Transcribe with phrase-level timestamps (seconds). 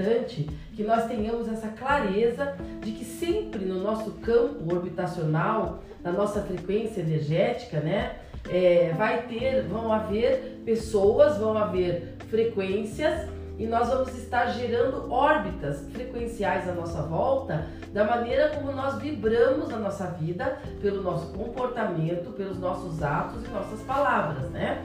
[0.00, 6.40] importante que nós tenhamos essa clareza de que sempre no nosso campo orbitacional, na nossa
[6.42, 8.16] frequência energética, né,
[8.48, 15.86] é, vai ter, vão haver pessoas, vão haver frequências e nós vamos estar gerando órbitas
[15.92, 22.30] frequenciais à nossa volta da maneira como nós vibramos na nossa vida, pelo nosso comportamento,
[22.30, 24.82] pelos nossos atos e nossas palavras, né?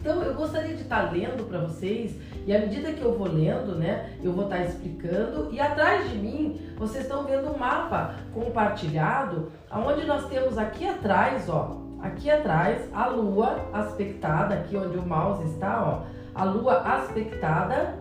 [0.00, 2.16] Então eu gostaria de estar lendo para vocês
[2.48, 6.16] e à medida que eu vou lendo, né, eu vou estar explicando e atrás de
[6.16, 12.88] mim vocês estão vendo um mapa compartilhado, aonde nós temos aqui atrás, ó, aqui atrás
[12.94, 17.96] a Lua aspectada, aqui onde o mouse está, ó, a Lua aspectada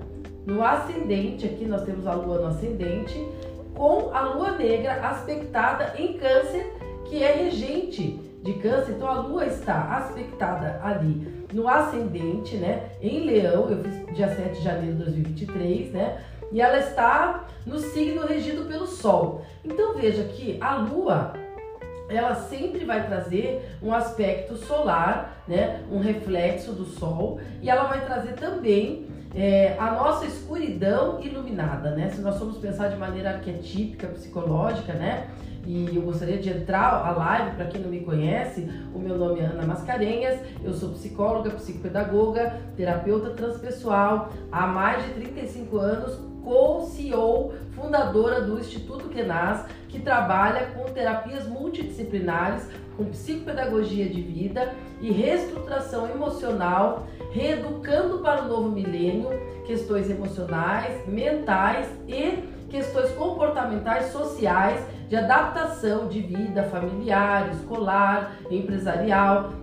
[0.45, 3.21] no ascendente, aqui nós temos a Lua no ascendente,
[3.75, 6.73] com a Lua negra aspectada em Câncer,
[7.09, 8.93] que é regente de Câncer.
[8.93, 12.89] Então a Lua está aspectada ali no ascendente, né?
[13.01, 16.21] Em Leão, eu fiz dia 7 de janeiro de 2023, né?
[16.51, 19.45] E ela está no signo regido pelo Sol.
[19.63, 21.33] Então veja que a Lua
[22.09, 25.83] ela sempre vai trazer um aspecto solar, né?
[25.91, 32.09] Um reflexo do Sol e ela vai trazer também é, a nossa escuridão iluminada, né?
[32.09, 35.27] Se nós formos pensar de maneira arquetípica, psicológica, né?
[35.67, 39.41] E eu gostaria de entrar a live, para quem não me conhece, o meu nome
[39.41, 47.53] é Ana Mascarenhas, eu sou psicóloga, psicopedagoga, terapeuta transpessoal, há mais de 35 anos, co-CEO,
[47.75, 56.09] fundadora do Instituto Kenaz, que trabalha com terapias multidisciplinares, com psicopedagogia de vida e reestruturação
[56.09, 59.29] emocional, reeducando para o novo milênio
[59.65, 69.53] questões emocionais, mentais e questões comportamentais sociais de adaptação de vida familiar, escolar, empresarial.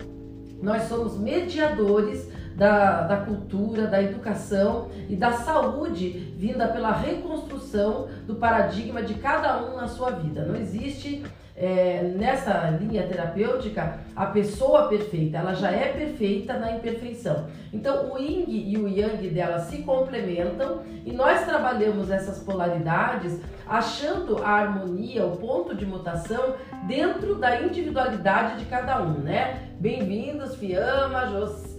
[0.61, 8.35] Nós somos mediadores da, da cultura, da educação e da saúde vinda pela reconstrução do
[8.35, 10.45] paradigma de cada um na sua vida.
[10.45, 11.23] Não existe
[11.55, 17.47] é, nessa linha terapêutica a pessoa perfeita, ela já é perfeita na imperfeição.
[17.71, 24.43] Então o yin e o yang dela se complementam e nós trabalhamos essas polaridades achando
[24.43, 26.55] a harmonia, o ponto de mutação
[26.87, 29.69] dentro da individualidade de cada um, né?
[29.79, 31.27] Bem-vindos, Fiamma,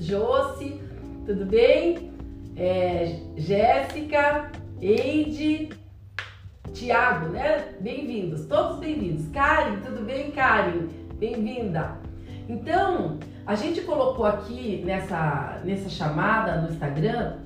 [0.01, 0.81] Josi,
[1.27, 2.13] tudo bem?
[2.57, 4.51] É, Jéssica,
[4.81, 5.69] Eide,
[6.77, 7.69] Tiago, né?
[7.81, 9.27] Bem-vindos, todos bem-vindos.
[9.29, 10.89] Karen, tudo bem, Karen?
[11.19, 11.97] Bem-vinda.
[12.47, 17.39] Então, a gente colocou aqui nessa, nessa chamada no Instagram,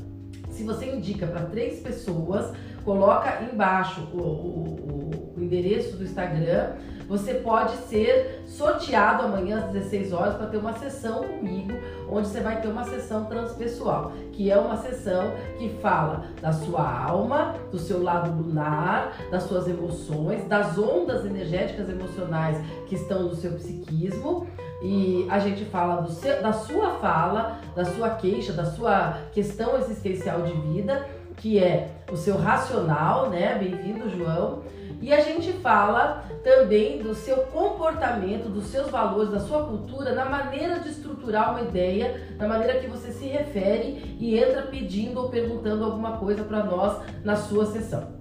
[0.50, 2.52] se você indica para três pessoas,
[2.84, 6.72] coloca embaixo o, o, o endereço do Instagram
[7.10, 11.76] você pode ser sorteado amanhã às 16 horas para ter uma sessão comigo,
[12.08, 16.88] onde você vai ter uma sessão transpessoal, que é uma sessão que fala da sua
[16.88, 23.34] alma, do seu lado lunar, das suas emoções, das ondas energéticas emocionais que estão no
[23.34, 24.46] seu psiquismo.
[24.80, 30.42] E a gente fala seu, da sua fala, da sua queixa, da sua questão existencial
[30.42, 33.58] de vida, que é o seu racional, né?
[33.58, 34.62] Bem-vindo, João
[35.00, 40.26] e a gente fala também do seu comportamento, dos seus valores, da sua cultura, na
[40.26, 45.28] maneira de estruturar uma ideia, na maneira que você se refere e entra pedindo ou
[45.28, 48.20] perguntando alguma coisa para nós na sua sessão.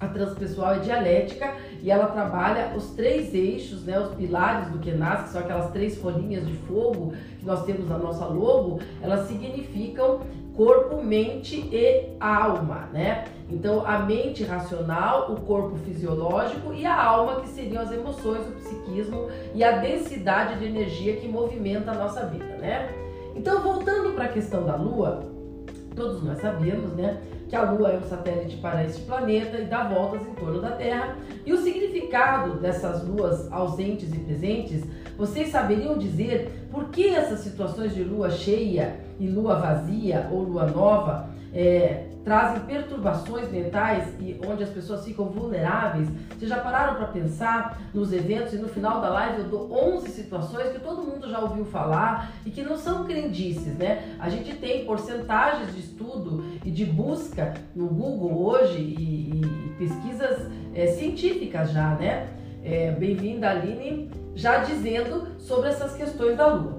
[0.00, 5.22] A transpessoal é dialética e ela trabalha os três eixos, né, os pilares do Kenas,
[5.22, 10.20] que são aquelas três folhinhas de fogo que nós temos na nossa logo, elas significam
[10.58, 13.26] corpo, mente e alma, né?
[13.48, 18.50] Então, a mente racional, o corpo fisiológico e a alma, que seriam as emoções, o
[18.50, 22.88] psiquismo e a densidade de energia que movimenta a nossa vida, né?
[23.36, 25.22] Então, voltando para a questão da Lua,
[25.94, 29.84] todos nós sabemos, né, que a Lua é um satélite para este planeta e dá
[29.84, 31.16] voltas em torno da Terra.
[31.46, 34.82] E o significado dessas luas ausentes e presentes,
[35.18, 40.66] vocês saberiam dizer por que essas situações de Lua cheia e lua vazia ou lua
[40.66, 46.08] nova é, trazem perturbações mentais e onde as pessoas ficam vulneráveis.
[46.36, 50.08] Vocês já pararam para pensar nos eventos e no final da live eu dou 11
[50.10, 54.16] situações que todo mundo já ouviu falar e que não são crendices, né?
[54.20, 60.50] A gente tem porcentagens de estudo e de busca no Google hoje e, e pesquisas
[60.74, 62.28] é, científicas já, né?
[62.62, 66.78] É, Bem-vinda, Aline, já dizendo sobre essas questões da Lua.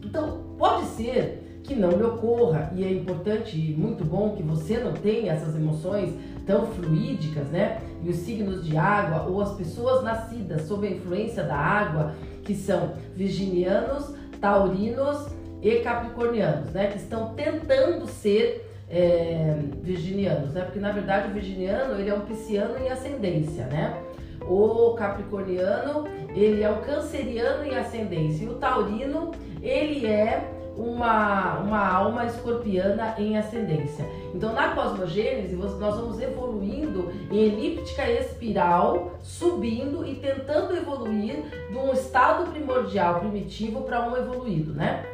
[0.00, 2.70] Então, pode ser que não lhe ocorra.
[2.76, 6.14] E é importante e muito bom que você não tenha essas emoções
[6.46, 7.80] tão fluídicas, né?
[8.04, 12.14] E os signos de água ou as pessoas nascidas sob a influência da água,
[12.44, 15.26] que são virginianos, taurinos
[15.60, 16.86] e capricornianos, né?
[16.86, 20.60] Que estão tentando ser é, virginianos, né?
[20.62, 24.00] Porque na verdade o virginiano ele é um pisciano em ascendência, né?
[24.48, 26.04] O capricorniano
[26.34, 33.14] ele é o canceriano em ascendência e o taurino ele é uma, uma alma escorpiana
[33.18, 34.08] em ascendência.
[34.32, 41.92] Então, na cosmogênese, nós vamos evoluindo em elíptica espiral, subindo e tentando evoluir de um
[41.92, 45.04] estado primordial primitivo para um evoluído, né?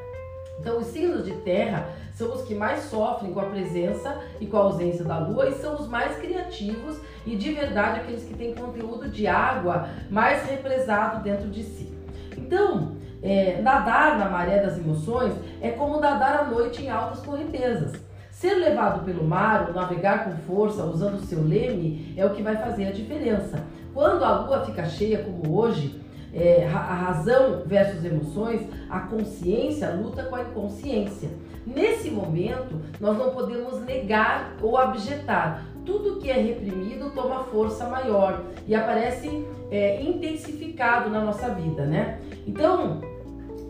[0.58, 4.56] Então, os signos de terra são os que mais sofrem com a presença e com
[4.56, 8.54] a ausência da lua e são os mais criativos e de verdade aqueles que têm
[8.54, 11.92] conteúdo de água mais represado dentro de si.
[12.36, 12.92] Então,
[13.22, 17.92] é, nadar na maré das emoções é como nadar à noite em altas correntezas.
[18.30, 22.42] Ser levado pelo mar ou navegar com força usando o seu leme é o que
[22.42, 23.64] vai fazer a diferença.
[23.94, 26.03] Quando a lua fica cheia, como hoje,
[26.34, 28.60] é, a razão versus emoções,
[28.90, 31.30] a consciência luta com a inconsciência.
[31.66, 35.64] Nesse momento, nós não podemos negar ou objetar.
[35.86, 42.20] Tudo que é reprimido toma força maior e aparece é, intensificado na nossa vida, né?
[42.46, 43.00] Então,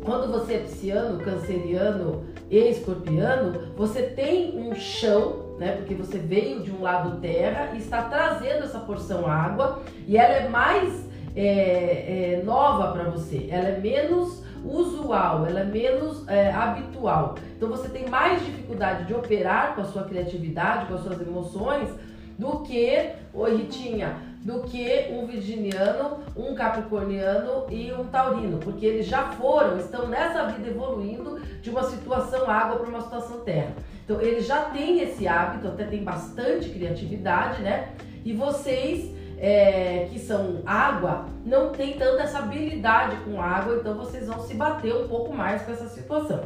[0.04, 5.76] quando você é pisciano, canceriano e escorpiano, você tem um chão, né?
[5.76, 10.34] Porque você veio de um lado terra e está trazendo essa porção água e ela
[10.34, 11.03] é mais
[11.36, 17.34] é, é, nova para você, ela é menos usual, ela é menos é, habitual.
[17.56, 21.88] Então você tem mais dificuldade de operar com a sua criatividade, com as suas emoções,
[22.38, 29.06] do que, oi Ritinha, do que um virginiano, um capricorniano e um taurino, porque eles
[29.06, 33.72] já foram, estão nessa vida evoluindo de uma situação água para uma situação terra.
[34.04, 37.88] Então eles já têm esse hábito, até tem bastante criatividade, né?
[38.22, 39.14] E vocês
[39.44, 44.54] é, que são água não têm tanta essa habilidade com água, então vocês vão se
[44.54, 46.40] bater um pouco mais com essa situação.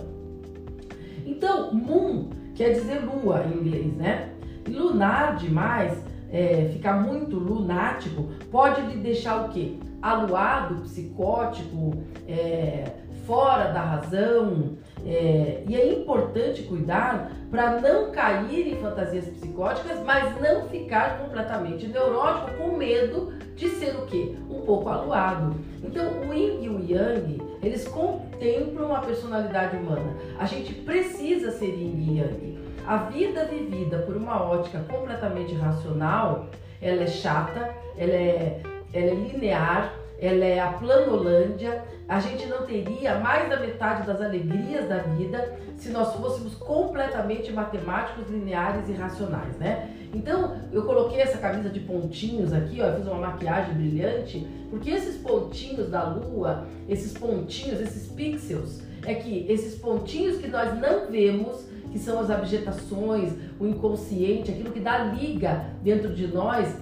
[1.24, 4.30] Então, moon quer dizer lua em inglês, né?
[4.66, 5.96] Lunar demais
[6.28, 9.78] é, ficar muito lunático, pode lhe deixar o quê?
[10.02, 11.92] Aluado, psicótico,
[12.26, 12.94] é,
[13.28, 14.78] fora da razão.
[15.06, 21.86] É, e é importante cuidar para não cair em fantasias psicóticas, mas não ficar completamente
[21.86, 24.34] neurótico com medo de ser o quê?
[24.50, 25.54] Um pouco aluado.
[25.84, 30.16] Então, o Yin e o Yang, eles contemplam a personalidade humana.
[30.38, 32.58] A gente precisa ser Yin e Yang.
[32.86, 36.46] A vida vivida por uma ótica completamente racional,
[36.80, 41.84] ela é chata, ela é, ela é linear, ela é a planolândia.
[42.08, 47.52] A gente não teria mais da metade das alegrias da vida se nós fôssemos completamente
[47.52, 49.94] matemáticos, lineares e racionais, né?
[50.12, 55.16] Então, eu coloquei essa camisa de pontinhos aqui, ó, fiz uma maquiagem brilhante, porque esses
[55.16, 61.68] pontinhos da lua, esses pontinhos, esses pixels, é que esses pontinhos que nós não vemos
[61.92, 66.76] que são as abjetações, o inconsciente, aquilo que dá liga dentro de nós,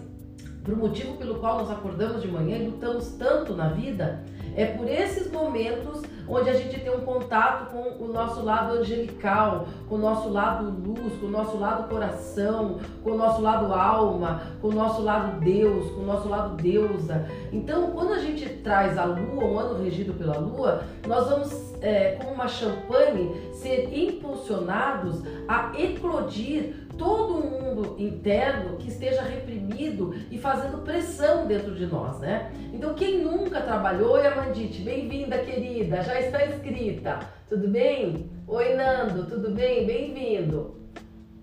[0.73, 4.25] o motivo pelo qual nós acordamos de manhã e lutamos tanto na vida,
[4.57, 9.69] é por esses momentos onde a gente tem um contato com o nosso lado angelical,
[9.89, 14.43] com o nosso lado luz, com o nosso lado coração, com o nosso lado alma,
[14.61, 17.29] com o nosso lado Deus, com o nosso lado deusa.
[17.53, 22.19] Então, quando a gente traz a lua, um ano regido pela lua, nós vamos, é,
[22.27, 30.79] uma champanhe, ser impulsionados a eclodir todo um mundo interno que esteja reprimido e fazendo
[30.79, 32.51] pressão dentro de nós, né?
[32.73, 38.31] Então, quem nunca trabalhou, oi Amandite, bem-vinda, querida, já está inscrita, tudo bem?
[38.47, 39.87] Oi, Nando, tudo bem?
[39.87, 40.77] Bem-vindo.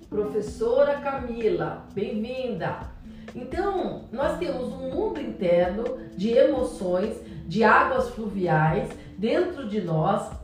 [0.09, 2.91] Professora Camila, bem-vinda.
[3.35, 5.83] Então, nós temos um mundo interno
[6.15, 10.42] de emoções, de águas fluviais dentro de nós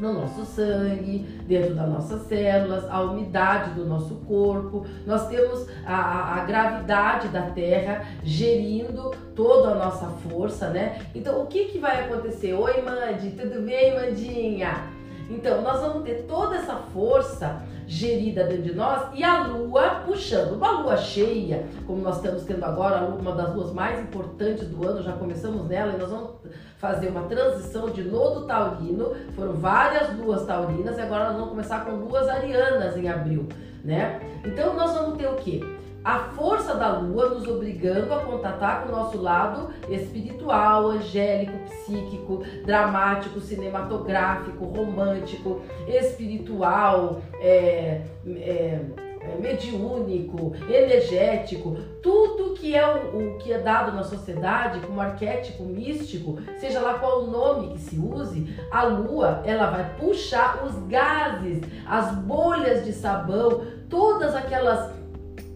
[0.00, 4.86] no nosso sangue, dentro das nossas células, a umidade do nosso corpo.
[5.06, 11.00] Nós temos a, a, gravidade da Terra gerindo toda a nossa força, né?
[11.14, 12.54] Então, o que, que vai acontecer?
[12.54, 15.00] Oi, Mandi, tudo bem, Mandinha?
[15.28, 20.54] Então, nós vamos ter toda essa força gerida dentro de nós e a lua puxando.
[20.54, 25.02] Uma lua cheia, como nós estamos tendo agora, uma das luas mais importantes do ano,
[25.02, 26.30] já começamos nela e nós vamos
[26.80, 29.14] fazer uma transição de nodo taurino.
[29.36, 33.46] Foram várias luas taurinas e agora nós vamos começar com luas arianas em abril,
[33.84, 34.20] né?
[34.44, 35.60] Então nós vamos ter o quê?
[36.02, 42.42] a força da lua nos obrigando a contatar com o nosso lado espiritual, angélico, psíquico,
[42.64, 48.80] dramático, cinematográfico, romântico, espiritual, é, é,
[49.38, 56.38] mediúnico, energético, tudo que é o, o, que é dado na sociedade como arquétipo místico,
[56.58, 61.60] seja lá qual o nome que se use, a lua ela vai puxar os gases,
[61.86, 64.99] as bolhas de sabão, todas aquelas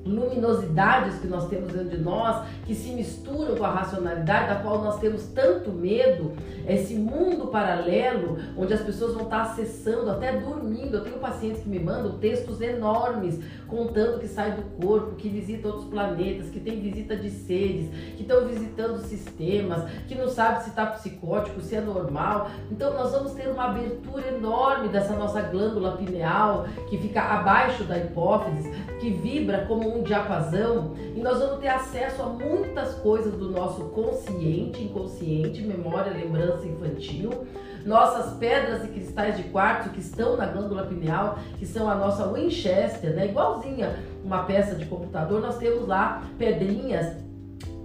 [0.05, 4.83] luminosidades que nós temos dentro de nós, que se misturam com a racionalidade, da qual
[4.83, 6.33] nós temos tanto medo,
[6.67, 10.97] esse mundo paralelo, onde as pessoas vão estar acessando, até dormindo.
[10.97, 15.69] Eu tenho pacientes que me mandam textos enormes, contando que sai do corpo, que visita
[15.69, 20.71] outros planetas, que tem visita de seres, que estão visitando sistemas, que não sabe se
[20.71, 22.51] está psicótico, se é normal.
[22.71, 27.99] Então nós vamos ter uma abertura enorme dessa nossa glândula pineal, que fica abaixo da
[27.99, 28.71] hipófise,
[29.01, 33.85] que vibra como um diapasão e nós vamos ter acesso a muitas coisas do nosso
[33.87, 37.47] consciente, inconsciente, memória, lembrança infantil,
[37.85, 42.27] nossas pedras e cristais de quartzo que estão na glândula pineal, que são a nossa
[42.27, 43.27] Winchester, né?
[43.27, 47.17] Igualzinha uma peça de computador, nós temos lá pedrinhas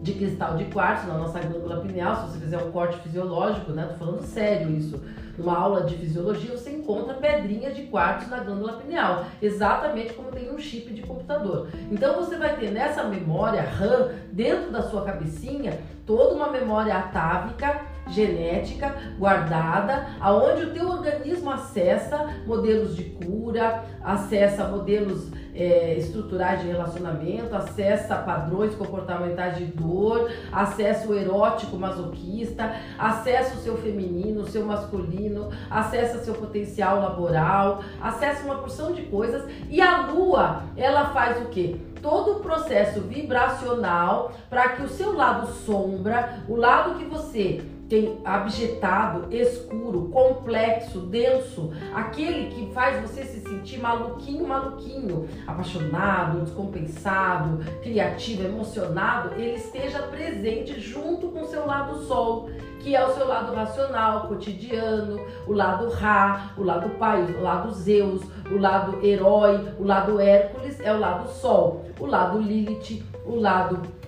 [0.01, 3.85] de cristal de quartzo na nossa glândula pineal, se você fizer um corte fisiológico, né?
[3.85, 5.01] Tô falando sério isso
[5.39, 10.53] numa aula de fisiologia, você encontra pedrinhas de quartzo na glândula pineal, exatamente como tem
[10.53, 11.69] um chip de computador.
[11.89, 17.81] Então você vai ter nessa memória RAM, dentro da sua cabecinha, toda uma memória atávica,
[18.07, 26.67] genética, guardada, aonde o teu organismo acessa modelos de cura, acessa modelos é, estruturais de
[26.67, 34.47] relacionamento, acessa padrões comportamentais de dor, acessa o erótico masoquista, acessa o seu feminino, o
[34.47, 41.09] seu masculino, acessa seu potencial laboral, acessa uma porção de coisas e a lua, ela
[41.09, 41.75] faz o quê?
[42.01, 48.21] todo o processo vibracional para que o seu lado sombra, o lado que você tem
[48.23, 58.43] abjetado, escuro, complexo, denso, aquele que faz você se sentir maluquinho, maluquinho, apaixonado, descompensado, criativo,
[58.43, 63.53] emocionado, ele esteja presente junto com o seu lado sol, que é o seu lado
[63.55, 69.83] racional, cotidiano, o lado Ra, o lado pai, o lado Zeus, o lado herói, o
[69.83, 73.98] lado Hércules é o lado sol, o lado Lilith, o lado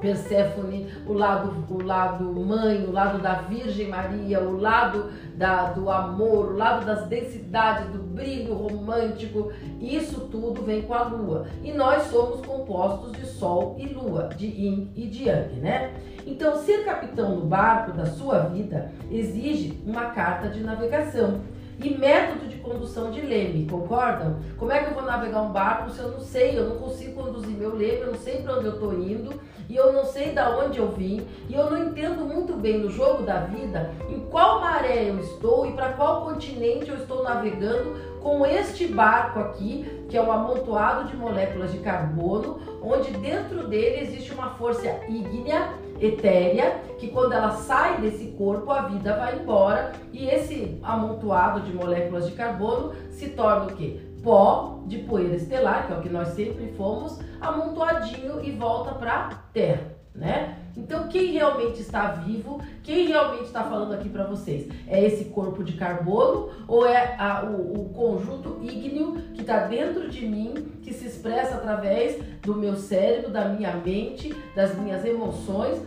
[0.00, 5.90] Perséfone, o lado, o lado mãe, o lado da Virgem Maria, o lado da, do
[5.90, 9.50] amor, o lado das densidades, do brilho romântico,
[9.80, 11.46] isso tudo vem com a lua.
[11.62, 15.94] E nós somos compostos de sol e lua, de yin e de yang, né?
[16.26, 21.40] Então, ser capitão do barco da sua vida exige uma carta de navegação
[21.82, 24.36] e método de condução de leme, concordam?
[24.56, 27.22] Como é que eu vou navegar um barco se eu não sei, eu não consigo
[27.22, 30.32] conduzir meu leme, eu não sei para onde eu estou indo e eu não sei
[30.32, 34.20] da onde eu vim e eu não entendo muito bem no jogo da vida em
[34.30, 40.04] qual maré eu estou e para qual continente eu estou navegando com este barco aqui,
[40.08, 45.74] que é um amontoado de moléculas de carbono, onde dentro dele existe uma força ígnea,
[46.00, 51.72] etérea, que quando ela sai desse corpo, a vida vai embora e esse amontoado de
[51.72, 54.00] moléculas de carbono se torna o quê?
[54.22, 59.12] Pó de poeira estelar, que é o que nós sempre fomos, amontoadinho e volta para
[59.12, 60.58] a Terra, né?
[60.76, 64.68] Então, quem realmente está vivo, quem realmente está falando aqui para vocês?
[64.86, 70.08] É esse corpo de carbono ou é a, o, o conjunto ígneo que está dentro
[70.08, 75.80] de mim, que se expressa através do meu cérebro, da minha mente, das minhas emoções,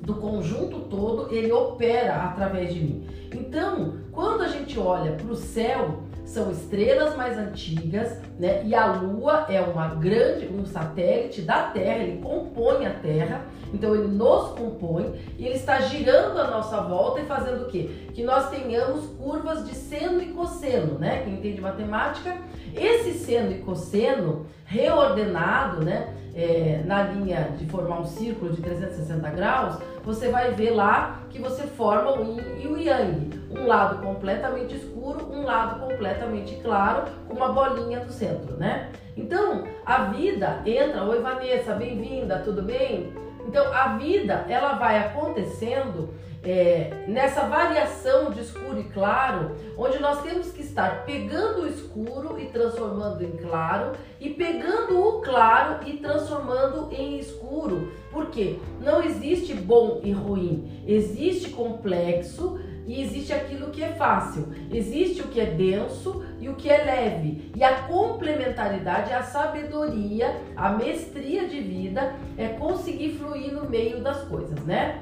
[0.00, 3.06] do conjunto todo, ele opera através de mim.
[3.32, 8.62] Então, quando a gente olha para o céu, são estrelas mais antigas, né?
[8.64, 13.94] E a Lua é uma grande, um satélite da Terra, ele compõe a Terra, então
[13.94, 17.90] ele nos compõe e ele está girando a nossa volta e fazendo o quê?
[18.14, 21.22] Que nós tenhamos curvas de seno e cosseno, né?
[21.24, 22.36] Quem entende matemática,
[22.74, 26.14] esse seno e cosseno reordenado, né?
[26.36, 31.38] É, na linha de formar um círculo de 360 graus, você vai ver lá que
[31.40, 33.30] você forma o yin e o yang.
[33.50, 38.90] Um lado completamente escuro, um lado completamente claro, com uma bolinha no centro, né?
[39.16, 43.12] Então, a vida entra, oi Vanessa, bem-vinda, tudo bem?
[43.46, 46.12] Então, a vida, ela vai acontecendo
[46.44, 52.38] é, nessa variação de escuro e claro, onde nós temos que estar pegando o escuro
[52.38, 57.92] e transformando em claro, e pegando o claro e transformando em escuro.
[58.10, 64.48] Porque não existe bom e ruim, existe complexo e existe aquilo que é fácil.
[64.70, 67.50] Existe o que é denso e o que é leve.
[67.56, 74.22] E a complementaridade, a sabedoria, a mestria de vida é conseguir fluir no meio das
[74.24, 75.00] coisas, né?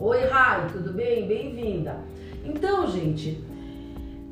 [0.00, 1.26] Oi, Rai, tudo bem?
[1.26, 1.96] Bem-vinda.
[2.44, 3.42] Então, gente,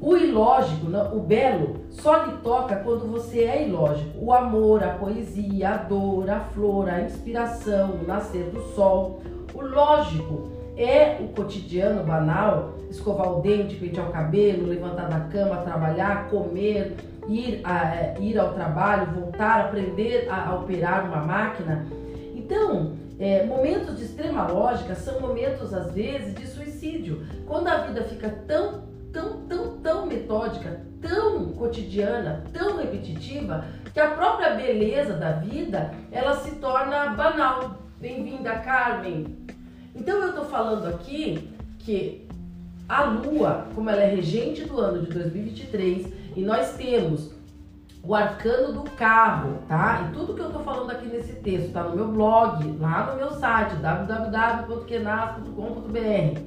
[0.01, 4.17] o ilógico, o belo, só lhe toca quando você é ilógico.
[4.17, 9.21] O amor, a poesia, a dor, a flor, a inspiração, o nascer do sol.
[9.53, 15.63] O lógico é o cotidiano banal, escovar o dente, pentear o cabelo, levantar da cama,
[15.63, 16.95] trabalhar, comer,
[17.29, 21.85] ir, a, é, ir ao trabalho, voltar, aprender a, a operar uma máquina.
[22.37, 27.27] Então, é, momentos de extrema lógica são momentos, às vezes, de suicídio.
[27.47, 34.11] Quando a vida fica tão, tão, tão, tão metódica, tão cotidiana, tão repetitiva, que a
[34.11, 37.79] própria beleza da vida ela se torna banal.
[37.99, 39.39] Bem-vinda, Carmen.
[39.95, 42.27] Então eu estou falando aqui que
[42.87, 47.33] a Lua, como ela é regente do ano de 2023, e nós temos
[48.07, 50.09] o arcano do carro, tá?
[50.09, 53.17] E tudo que eu tô falando aqui nesse texto tá no meu blog, lá no
[53.17, 56.41] meu site www.quenas.com.br.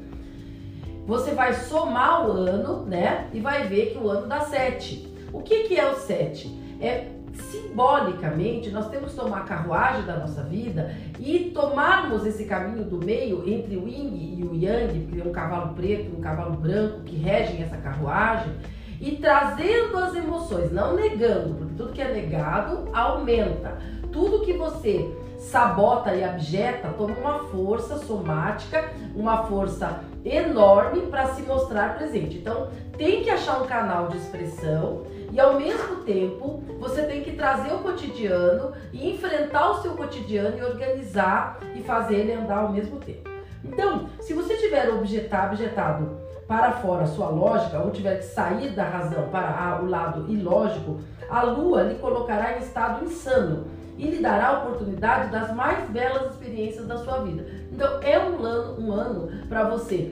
[1.06, 3.28] Você vai somar o ano, né?
[3.34, 5.12] E vai ver que o ano dá 7.
[5.34, 6.78] O que que é o 7?
[6.80, 12.84] É simbolicamente, nós temos que tomar a carruagem da nossa vida e tomarmos esse caminho
[12.84, 16.58] do meio entre o yin e o yang, porque é um cavalo preto um cavalo
[16.58, 18.52] branco que regem essa carruagem,
[19.00, 23.78] e trazendo as emoções, não negando, porque tudo que é negado aumenta.
[24.12, 31.44] Tudo que você sabota e abjeta toma uma força somática, uma força enorme para se
[31.44, 32.38] mostrar presente.
[32.38, 37.32] Então, tem que achar um canal de expressão e ao mesmo tempo você tem que
[37.32, 42.74] trazer o cotidiano e enfrentar o seu cotidiano e organizar e fazer ele andar ao
[42.74, 43.30] mesmo tempo.
[43.64, 46.18] Então, se você tiver objetado, objetado
[46.50, 51.44] para fora sua lógica ou tiver que sair da razão para o lado ilógico, a
[51.44, 56.88] lua lhe colocará em estado insano e lhe dará a oportunidade das mais belas experiências
[56.88, 57.46] da sua vida.
[57.72, 60.12] Então, é um ano, um ano para você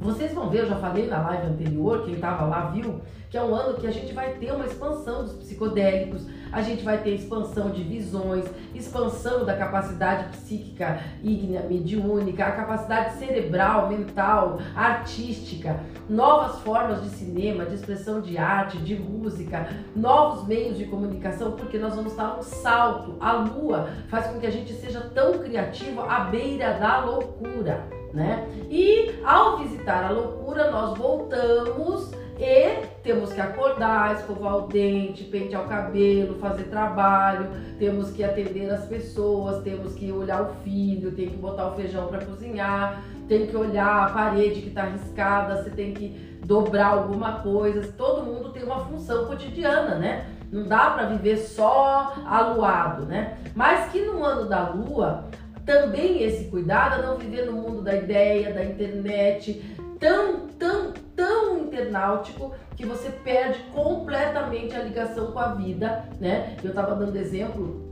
[0.00, 3.42] vocês vão ver, eu já falei na live anterior, quem estava lá viu, que é
[3.42, 7.10] um ano que a gente vai ter uma expansão dos psicodélicos, a gente vai ter
[7.10, 16.60] expansão de visões, expansão da capacidade psíquica ígnea, mediúnica, a capacidade cerebral, mental, artística, novas
[16.60, 21.94] formas de cinema, de expressão de arte, de música, novos meios de comunicação, porque nós
[21.94, 23.16] vamos estar um salto.
[23.20, 28.46] A lua faz com que a gente seja tão criativo à beira da loucura, né?
[28.70, 35.64] E ao visitar a loucura, nós voltamos e temos que acordar, escovar o dente, pentear
[35.64, 41.28] o cabelo, fazer trabalho, temos que atender as pessoas, temos que olhar o filho, tem
[41.28, 45.70] que botar o feijão para cozinhar, tem que olhar a parede que está riscada, você
[45.70, 47.92] tem que dobrar alguma coisa.
[47.96, 50.26] Todo mundo tem uma função cotidiana, né?
[50.50, 53.36] Não dá para viver só aluado, né?
[53.54, 55.24] Mas que no ano da lua
[55.68, 59.62] também esse cuidado a não viver no mundo da ideia, da internet,
[60.00, 66.56] tão, tão, tão internautico que você perde completamente a ligação com a vida, né?
[66.64, 67.86] Eu tava dando exemplo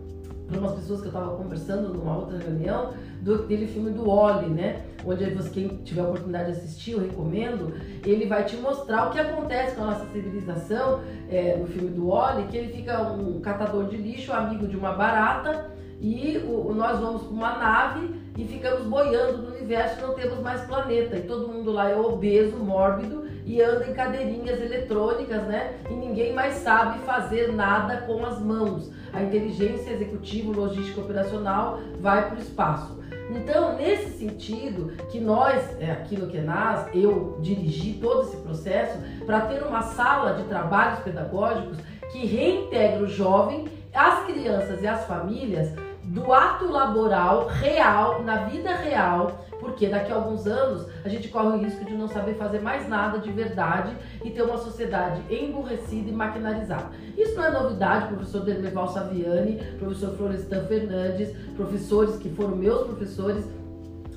[0.48, 4.48] para umas pessoas que eu estava conversando numa outra reunião do aquele filme do Oli,
[4.48, 4.80] né?
[5.04, 7.74] Onde você, quem tiver a oportunidade de assistir, eu recomendo.
[8.06, 12.08] Ele vai te mostrar o que acontece com a nossa civilização é, no filme do
[12.08, 15.75] Oli, que ele fica um catador de lixo, amigo de uma barata
[16.06, 20.60] e o, nós vamos para uma nave e ficamos boiando no universo, não temos mais
[20.60, 21.16] planeta.
[21.16, 25.74] E todo mundo lá é obeso, mórbido e anda em cadeirinhas eletrônicas, né?
[25.90, 28.88] E ninguém mais sabe fazer nada com as mãos.
[29.12, 33.00] A inteligência executiva, logística operacional vai para o espaço.
[33.28, 39.64] Então, nesse sentido, que nós, aqui no Kenas, eu dirigi todo esse processo para ter
[39.64, 41.78] uma sala de trabalhos pedagógicos
[42.12, 45.74] que reintegra o jovem, as crianças e as famílias
[46.16, 51.58] do ato laboral real, na vida real, porque daqui a alguns anos a gente corre
[51.58, 56.08] o risco de não saber fazer mais nada de verdade e ter uma sociedade emburrecida
[56.08, 56.90] e maquinarizada.
[57.18, 63.44] Isso não é novidade, professor Dermeval Saviani, professor Florestan Fernandes, professores que foram meus professores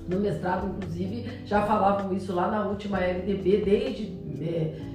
[0.08, 4.19] no mestrado, inclusive, já falavam isso lá na última LDB, desde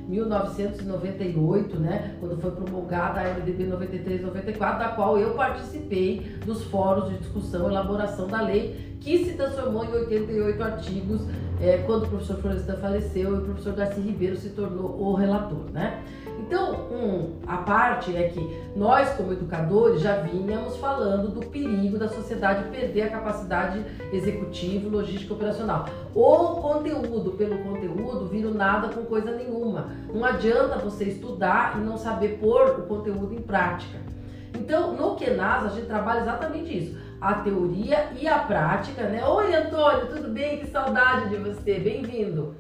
[0.09, 7.19] 1998, né, quando foi promulgada a LDB 93-94, da qual eu participei dos fóruns de
[7.19, 11.21] discussão e elaboração da lei, que se transformou em 88 artigos
[11.61, 15.71] é, quando o professor Florestan faleceu e o professor Darcy Ribeiro se tornou o relator,
[15.73, 16.03] né?
[16.55, 22.09] Então, um, a parte é que nós, como educadores, já vínhamos falando do perigo da
[22.09, 25.87] sociedade perder a capacidade executiva, logística operacional.
[26.15, 29.89] O conteúdo pelo conteúdo vira nada com coisa nenhuma.
[30.15, 33.99] Não adianta você estudar e não saber pôr o conteúdo em prática.
[34.57, 36.97] Então, no Kenas, a gente trabalha exatamente isso.
[37.21, 39.27] A teoria e a prática, né?
[39.27, 40.59] Oi, Antônio, tudo bem?
[40.59, 41.81] Que saudade de você.
[41.81, 42.55] Bem-vindo.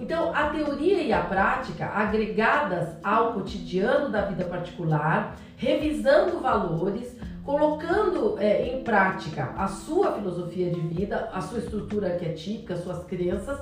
[0.00, 8.36] Então, a teoria e a prática, agregadas ao cotidiano da vida particular, revisando valores, colocando
[8.38, 13.58] é, em prática a sua filosofia de vida, a sua estrutura arquetípica, as suas crenças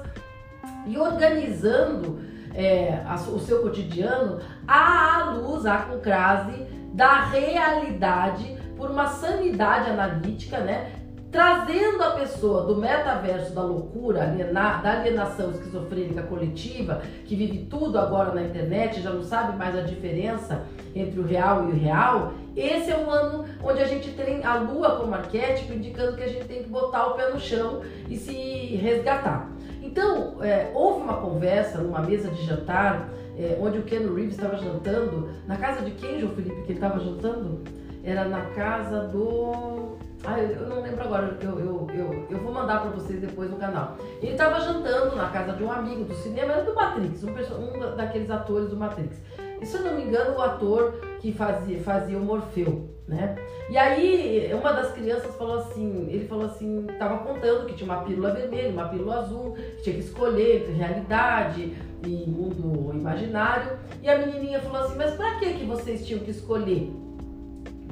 [0.86, 2.20] e organizando
[2.54, 9.88] é, a, o seu cotidiano à luz, à com crase da realidade por uma sanidade
[9.88, 10.92] analítica, né?
[11.36, 17.98] Trazendo a pessoa do metaverso da loucura, aliena, da alienação esquizofrênica coletiva, que vive tudo
[17.98, 22.32] agora na internet, já não sabe mais a diferença entre o real e o real.
[22.56, 26.28] Esse é um ano onde a gente tem a lua como arquétipo, indicando que a
[26.28, 28.32] gente tem que botar o pé no chão e se
[28.76, 29.50] resgatar.
[29.82, 34.56] Então, é, houve uma conversa numa mesa de jantar, é, onde o Ken Reeves estava
[34.56, 35.28] jantando.
[35.46, 37.62] Na casa de quem, João Felipe, que ele estava jantando?
[38.02, 39.98] Era na casa do.
[40.26, 43.58] Ah, eu não lembro agora, eu, eu, eu, eu vou mandar para vocês depois no
[43.58, 43.96] canal.
[44.20, 47.96] Ele estava jantando na casa de um amigo do cinema, era do Matrix, um, um
[47.96, 49.16] daqueles atores do Matrix.
[49.60, 53.36] E se eu não me engano, o ator que fazia, fazia o Morfeu, né?
[53.70, 58.02] E aí, uma das crianças falou assim, ele falou assim, tava contando que tinha uma
[58.02, 61.72] pílula vermelha, uma pílula azul, que tinha que escolher entre realidade
[62.04, 63.78] e mundo imaginário.
[64.02, 66.92] E a menininha falou assim, mas pra que que vocês tinham que escolher?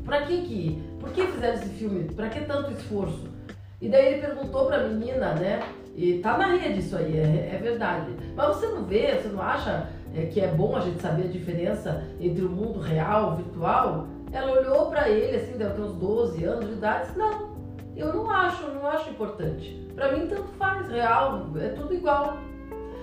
[0.04, 2.04] Pra que que, por que fizeram esse filme?
[2.04, 3.28] Pra que tanto esforço?
[3.80, 5.62] E daí ele perguntou pra menina, né?
[5.94, 8.10] E tá na rede isso aí, é, é verdade.
[8.34, 11.30] Mas você não vê, você não acha é, que é bom a gente saber a
[11.30, 14.06] diferença entre o mundo real e virtual?
[14.32, 17.54] Ela olhou para ele, assim, deve ter uns 12 anos de idade, e disse, não,
[17.94, 19.86] eu não acho, não acho importante.
[19.94, 22.38] Para mim, tanto faz, real, é tudo igual.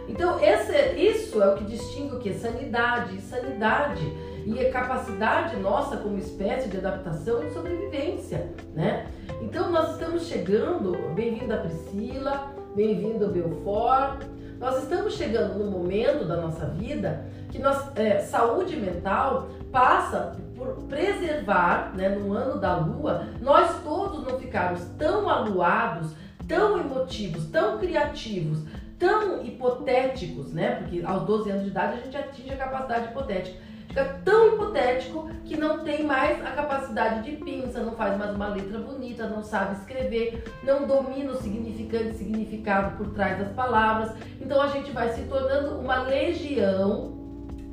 [0.09, 2.33] Então, esse, isso é o que distingue o que?
[2.33, 4.11] Sanidade, sanidade
[4.45, 9.08] e a capacidade nossa como espécie de adaptação e sobrevivência, né?
[9.41, 14.23] Então, nós estamos chegando, bem-vinda Priscila, bem-vindo Belfort,
[14.60, 20.84] nós estamos chegando no momento da nossa vida que nós, é, saúde mental passa por
[20.84, 26.12] preservar, né, no ano da lua, nós todos não ficarmos tão aluados,
[26.47, 28.60] tão emotivos, tão criativos,
[28.99, 30.75] tão hipotéticos, né?
[30.75, 33.58] Porque aos 12 anos de idade a gente atinge a capacidade hipotética.
[33.91, 38.47] Fica tão hipotético que não tem mais a capacidade de pinça, não faz mais uma
[38.47, 44.15] letra bonita, não sabe escrever, não domina o significante significado por trás das palavras.
[44.39, 47.12] Então a gente vai se tornando uma legião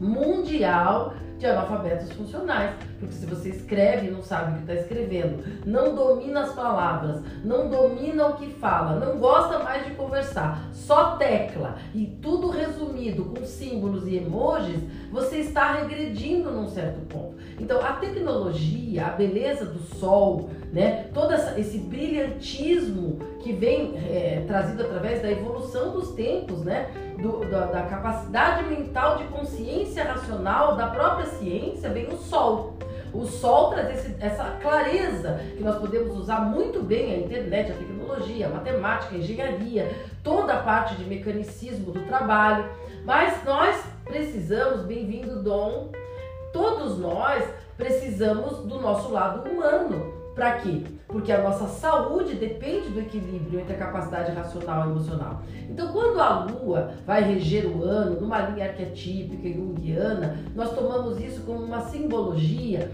[0.01, 2.75] mundial de analfabetos funcionais.
[2.99, 7.23] Porque se você escreve e não sabe o que está escrevendo, não domina as palavras,
[7.45, 13.25] não domina o que fala, não gosta mais de conversar, só tecla e tudo resumido
[13.27, 14.81] com símbolos e emojis,
[15.13, 17.37] você está regredindo num certo ponto.
[17.59, 24.45] Então a tecnologia, a beleza do sol, né, todo essa, esse brilhantismo que vem é,
[24.47, 26.91] trazido através da evolução dos tempos, né?
[27.21, 32.75] Do, da, da, capacidade mental de consciência racional da própria ciência vem o sol.
[33.13, 37.75] O sol traz esse, essa clareza que nós podemos usar muito bem a internet, a
[37.75, 39.91] tecnologia, a matemática, a engenharia,
[40.23, 42.67] toda a parte de mecanicismo do trabalho.
[43.05, 45.91] Mas nós precisamos, bem-vindo Dom,
[46.53, 47.45] todos nós
[47.77, 50.85] precisamos do nosso lado humano para quê?
[51.09, 55.43] Porque a nossa saúde depende do equilíbrio entre a capacidade racional e emocional.
[55.69, 61.41] Então, quando a Lua vai reger o ano numa linha arquetípica junguiana, nós tomamos isso
[61.43, 62.91] como uma simbologia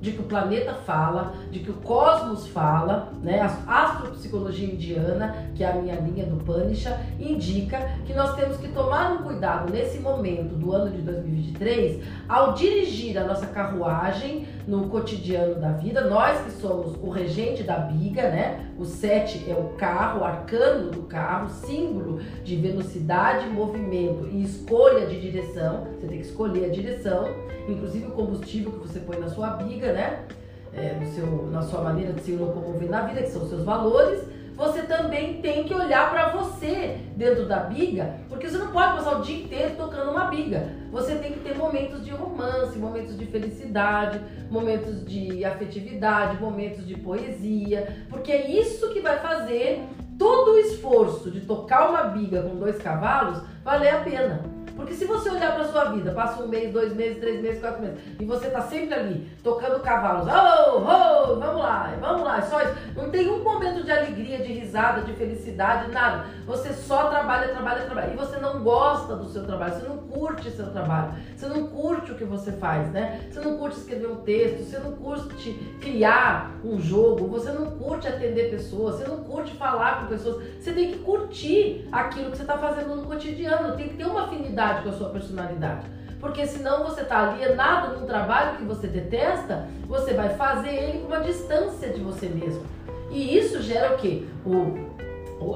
[0.00, 3.40] de que o planeta fala, de que o cosmos fala, né?
[3.40, 8.68] A astropsicologia indiana, que é a minha linha do Panisha, indica que nós temos que
[8.68, 14.88] tomar um cuidado nesse momento do ano de 2023 ao dirigir a nossa carruagem no
[14.88, 16.02] cotidiano da vida.
[16.02, 18.70] Nós que somos o regente da biga, né?
[18.78, 25.06] O sete é o carro, o arcano do carro, símbolo de velocidade, movimento e escolha
[25.06, 25.88] de direção.
[25.98, 27.28] Você tem que escolher a direção,
[27.68, 30.24] inclusive o combustível que você põe na sua biga, né?
[30.72, 33.64] É, no seu, na sua maneira de se locomover na vida, que são os seus
[33.64, 34.22] valores
[34.60, 39.18] você também tem que olhar para você dentro da biga, porque você não pode passar
[39.18, 40.68] o dia inteiro tocando uma biga.
[40.92, 44.20] Você tem que ter momentos de romance, momentos de felicidade,
[44.50, 49.82] momentos de afetividade, momentos de poesia, porque é isso que vai fazer
[50.18, 54.42] todo o esforço de tocar uma biga com dois cavalos valer a pena.
[54.80, 57.82] Porque se você olhar para sua vida, passa um mês, dois meses, três meses, quatro
[57.82, 62.60] meses, e você tá sempre ali tocando cavalos, oh, oh, vamos lá, vamos lá, só
[62.62, 62.74] isso.
[62.96, 66.24] Não tem um momento de alegria, de risada, de felicidade, nada.
[66.46, 68.12] Você só trabalha, trabalha, trabalha.
[68.12, 72.12] E você não gosta do seu trabalho, você não curte seu trabalho, você não curte
[72.12, 73.20] o que você faz, né?
[73.30, 78.08] Você não curte escrever um texto, você não curte criar um jogo, você não curte
[78.08, 80.42] atender pessoas, você não curte falar com pessoas.
[80.58, 84.24] Você tem que curtir aquilo que você está fazendo no cotidiano, tem que ter uma
[84.24, 85.86] afinidade com a sua personalidade.
[86.20, 91.06] porque senão você está alienado num trabalho que você detesta, você vai fazer ele com
[91.06, 92.62] uma distância de você mesmo.
[93.10, 94.24] E isso gera o quê?
[94.44, 94.89] O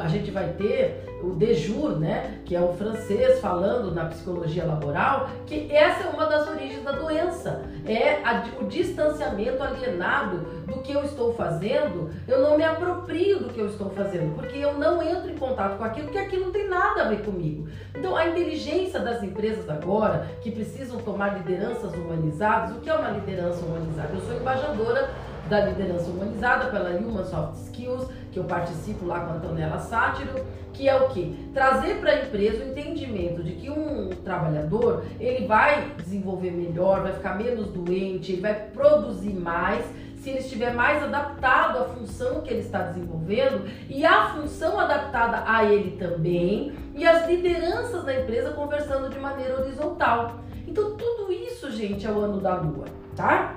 [0.00, 4.64] a gente vai ter o de jour, né, que é o francês falando na psicologia
[4.64, 7.62] laboral, que essa é uma das origens da doença.
[7.86, 13.48] É a, o distanciamento alienado do que eu estou fazendo, eu não me aproprio do
[13.50, 16.52] que eu estou fazendo, porque eu não entro em contato com aquilo, porque aquilo não
[16.52, 17.68] tem nada a ver comigo.
[17.94, 23.10] Então, a inteligência das empresas agora, que precisam tomar lideranças humanizadas, o que é uma
[23.10, 24.10] liderança humanizada?
[24.12, 25.10] Eu sou embaixadora
[25.48, 30.44] da liderança humanizada pela Human Soft Skills, que eu participo lá com a Antonella Sátiro,
[30.72, 31.50] que é o que?
[31.54, 37.12] Trazer para a empresa o entendimento de que um trabalhador ele vai desenvolver melhor, vai
[37.12, 39.84] ficar menos doente, ele vai produzir mais
[40.16, 45.44] se ele estiver mais adaptado à função que ele está desenvolvendo e a função adaptada
[45.46, 50.40] a ele também e as lideranças da empresa conversando de maneira horizontal.
[50.66, 53.56] Então tudo isso, gente, é o ano da lua, tá?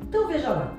[0.00, 0.72] Então veja lá.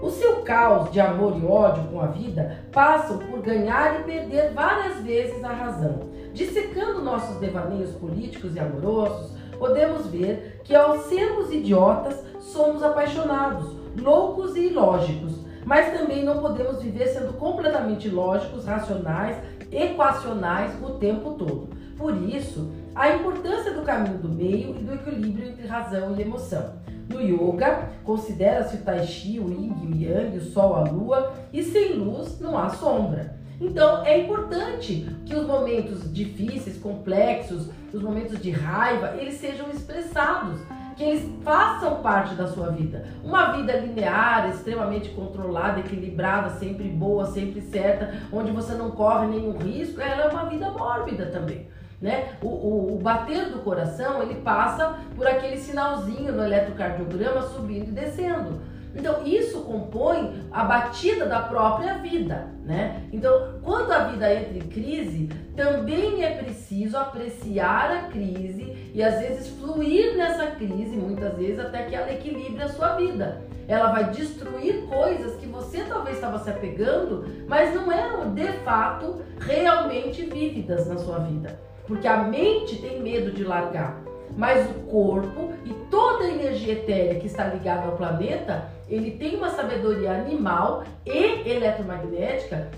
[0.00, 4.52] O seu caos de amor e ódio com a vida passam por ganhar e perder
[4.52, 6.00] várias vezes a razão.
[6.32, 14.54] Dissecando nossos devaneios políticos e amorosos, podemos ver que ao sermos idiotas, somos apaixonados, loucos
[14.54, 15.32] e ilógicos,
[15.64, 19.36] mas também não podemos viver sendo completamente lógicos, racionais,
[19.72, 21.68] equacionais o tempo todo.
[21.96, 26.74] Por isso, a importância do caminho do meio e do equilíbrio entre razão e emoção.
[27.08, 31.62] No yoga, considera-se o tai chi, o yin, o yang, o sol, a lua, e
[31.62, 33.38] sem luz não há sombra.
[33.60, 40.60] Então é importante que os momentos difíceis, complexos, os momentos de raiva, eles sejam expressados,
[40.96, 43.04] que eles façam parte da sua vida.
[43.24, 49.56] Uma vida linear, extremamente controlada, equilibrada, sempre boa, sempre certa, onde você não corre nenhum
[49.56, 51.68] risco, ela é uma vida mórbida também.
[52.00, 52.34] Né?
[52.40, 57.92] O, o, o, bater do coração ele passa por aquele sinalzinho no eletrocardiograma subindo e
[57.92, 58.60] descendo.
[58.94, 63.02] Então isso compõe a batida da própria vida, né?
[63.12, 69.18] Então quando a vida entra em crise, também é preciso apreciar a crise e às
[69.20, 73.42] vezes fluir nessa crise, muitas vezes até que ela equilibre a sua vida.
[73.66, 79.20] Ela vai destruir coisas que você talvez estava se apegando, mas não eram de fato
[79.38, 81.58] realmente vívidas na sua vida.
[81.88, 83.98] Porque a mente tem medo de largar,
[84.36, 89.36] mas o corpo e toda a energia etérea que está ligada ao planeta, ele tem
[89.36, 92.70] uma sabedoria animal e eletromagnética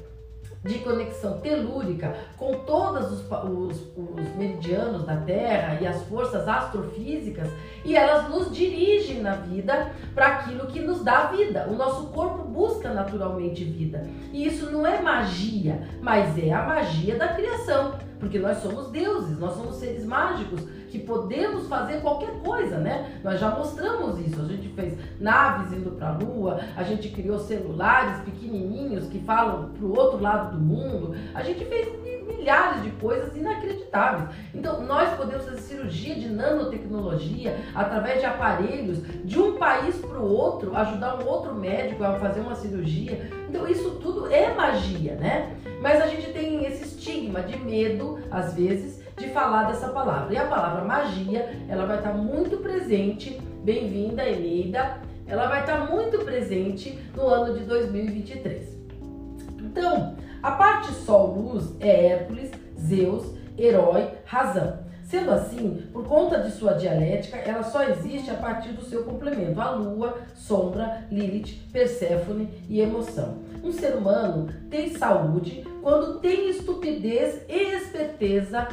[0.63, 7.49] de conexão telúrica com todos os, os, os, meridianos da Terra e as forças astrofísicas
[7.83, 11.67] e elas nos dirigem na vida para aquilo que nos dá vida.
[11.71, 14.07] O nosso corpo busca naturalmente vida.
[14.33, 17.95] E isso não é magia, mas é a magia da criação.
[18.19, 23.21] Porque nós somos deuses, nós somos seres mágicos que podemos fazer qualquer coisa, né?
[23.23, 24.41] Nós já mostramos isso.
[24.43, 29.71] A gente fez naves indo para a Lua, a gente criou celulares pequenininhos que falam
[29.71, 31.15] para o outro lado do mundo.
[31.35, 31.89] A gente fez
[32.27, 34.31] milhares de coisas inacreditáveis.
[34.55, 40.33] Então, nós podemos fazer cirurgia de nanotecnologia através de aparelhos de um país para o
[40.33, 43.31] outro, ajudar um outro médico a fazer uma cirurgia.
[43.49, 45.57] Então, isso tudo é magia, né?
[45.81, 50.33] Mas a gente tem esse estigma de medo, às vezes, de falar dessa palavra.
[50.33, 53.39] E a palavra magia, ela vai estar muito presente.
[53.63, 54.99] Bem-vinda, Eneida.
[55.27, 58.77] Ela vai estar muito presente no ano de 2023.
[59.59, 64.81] Então, a parte Sol-Luz é Hércules, Zeus, herói, razão.
[65.05, 69.61] Sendo assim, por conta de sua dialética, ela só existe a partir do seu complemento,
[69.61, 73.39] a Lua, Sombra, Lilith, Perséfone e emoção.
[73.63, 78.69] Um ser humano tem saúde quando tem estupidez e esperteza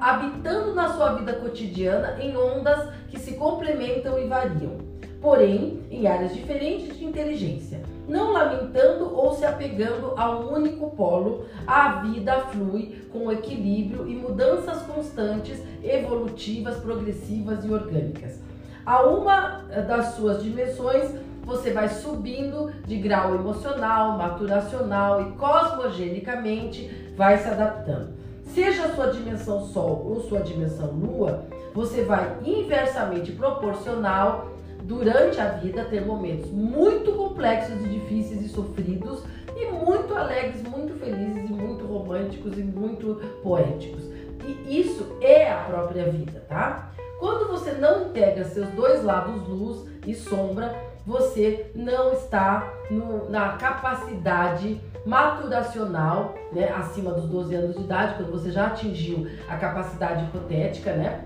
[0.00, 4.78] habitando na sua vida cotidiana em ondas que se complementam e variam,
[5.20, 11.46] porém em áreas diferentes de inteligência não lamentando ou se apegando a um único polo,
[11.66, 18.40] a vida flui com equilíbrio e mudanças constantes, evolutivas, progressivas e orgânicas.
[18.84, 27.38] A uma das suas dimensões, você vai subindo de grau emocional, maturacional e cosmogenicamente vai
[27.38, 28.20] se adaptando.
[28.54, 34.48] Seja a sua dimensão Sol ou sua dimensão Lua, você vai inversamente proporcional
[34.82, 39.22] durante a vida ter momentos muito complexos e difíceis e sofridos
[39.56, 44.02] e muito alegres, muito felizes e muito românticos e muito poéticos.
[44.44, 46.90] E isso é a própria vida, tá?
[47.20, 50.74] Quando você não integra seus dois lados, luz e sombra,
[51.06, 58.30] você não está no, na capacidade maturacional, né, acima dos 12 anos de idade, quando
[58.30, 61.24] você já atingiu a capacidade hipotética, né,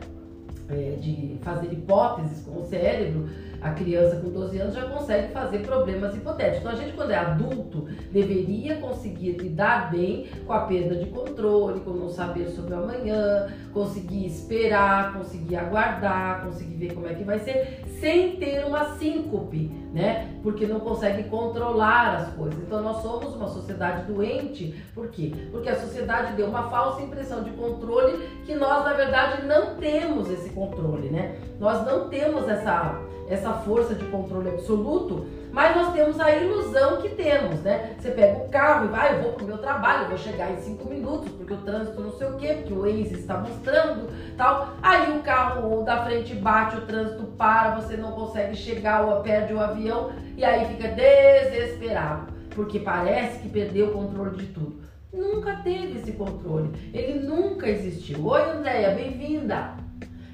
[0.69, 3.29] é, de fazer hipóteses com o cérebro,
[3.61, 6.61] a criança com 12 anos já consegue fazer problemas hipotéticos.
[6.61, 11.81] Então a gente, quando é adulto, deveria conseguir lidar bem com a perda de controle,
[11.81, 17.25] com não saber sobre o amanhã, conseguir esperar, conseguir aguardar, conseguir ver como é que
[17.25, 20.39] vai ser, sem ter uma síncope, né?
[20.43, 22.63] Porque não consegue controlar as coisas.
[22.63, 25.33] Então nós somos uma sociedade doente, por quê?
[25.51, 30.31] Porque a sociedade deu uma falsa impressão de controle que nós, na verdade, não temos
[30.31, 31.39] esse controle, né?
[31.59, 37.11] Nós não temos essa essa força de controle absoluto, mas nós temos a ilusão que
[37.11, 37.95] temos, né?
[37.97, 40.89] Você pega o carro e vai, eu vou pro meu trabalho, vou chegar em cinco
[40.89, 44.75] minutos, porque o trânsito não sei o quê, porque o Waze está mostrando, tal.
[44.83, 49.55] Aí o carro da frente bate, o trânsito para, você não consegue chegar ou perde
[49.55, 54.83] o avião e aí fica desesperado, porque parece que perdeu o controle de tudo.
[55.13, 58.27] Nunca teve esse controle, ele nunca existiu.
[58.27, 59.75] Oi, Andréia, bem-vinda!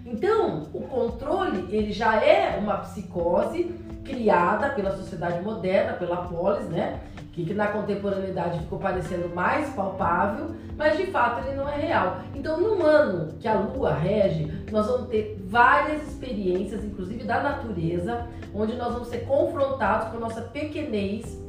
[0.06, 3.70] Então, o controle, ele já é uma psicose
[4.04, 7.00] criada pela sociedade moderna, pela polis, né?
[7.32, 12.18] Que, que na contemporaneidade ficou parecendo mais palpável, mas de fato ele não é real.
[12.34, 18.26] Então, num ano que a Lua rege, nós vamos ter várias experiências, inclusive da natureza,
[18.54, 21.40] onde nós vamos ser confrontados com a nossa pequenez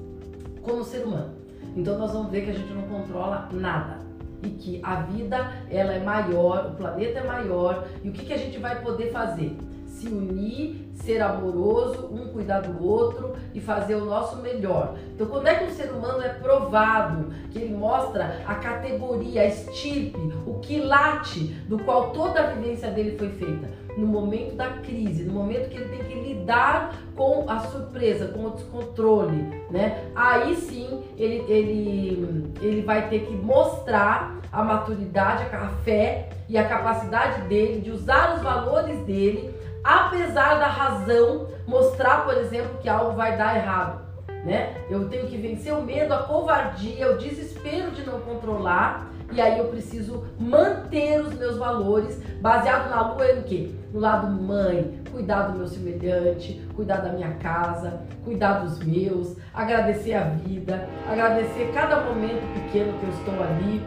[0.62, 1.34] como ser humano.
[1.76, 4.02] Então, nós vamos ver que a gente não controla nada
[4.44, 8.34] e que a vida ela é maior, o planeta é maior e o que, que
[8.34, 9.56] a gente vai poder fazer?
[10.02, 14.96] Se unir, ser amoroso, um cuidar do outro e fazer o nosso melhor.
[15.14, 19.46] Então, quando é que um ser humano é provado, que ele mostra a categoria, a
[19.46, 23.70] estirpe, o quilate do qual toda a vivência dele foi feita?
[23.96, 28.46] No momento da crise, no momento que ele tem que lidar com a surpresa, com
[28.46, 30.06] o descontrole, né?
[30.16, 36.68] Aí sim ele, ele, ele vai ter que mostrar a maturidade, a fé e a
[36.68, 43.16] capacidade dele de usar os valores dele, apesar da razão mostrar, por exemplo, que algo
[43.16, 44.02] vai dar errado.
[44.46, 44.76] Né?
[44.90, 49.60] Eu tenho que vencer o medo, a covardia, o desespero de não controlar e aí
[49.60, 53.72] eu preciso manter os meus valores baseado na lua no quê?
[53.94, 60.16] No lado mãe, cuidar do meu semelhante, cuidar da minha casa, cuidar dos meus, agradecer
[60.16, 63.86] a vida, agradecer cada momento pequeno que eu estou ali,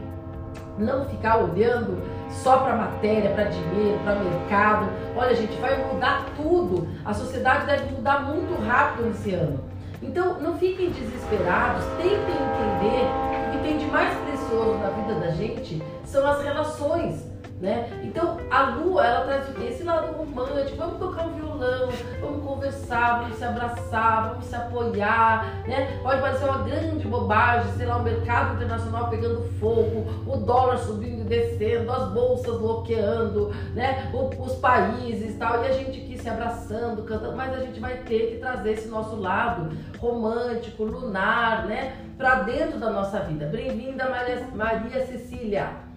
[0.78, 4.88] não ficar olhando só para matéria, para dinheiro, para mercado.
[5.16, 6.88] Olha, gente, vai mudar tudo.
[7.04, 9.60] A sociedade deve mudar muito rápido nesse ano.
[10.02, 15.14] Então, não fiquem desesperados, tentem entender que o que tem de mais precioso na vida
[15.20, 17.88] da gente são as relações né?
[18.02, 21.88] Então a lua ela traz esse lado romântico, vamos tocar um violão,
[22.20, 25.98] vamos conversar, vamos se abraçar, vamos se apoiar, né?
[26.02, 31.22] Pode parecer uma grande bobagem, sei lá, o mercado internacional pegando fogo, o dólar subindo
[31.22, 34.10] e descendo, as bolsas bloqueando, né?
[34.38, 38.32] os países tal, e a gente aqui se abraçando, cantando, mas a gente vai ter
[38.32, 41.96] que trazer esse nosso lado romântico, lunar, né?
[42.16, 43.46] Para dentro da nossa vida.
[43.46, 45.93] Bem-vinda, Maria, Maria Cecília.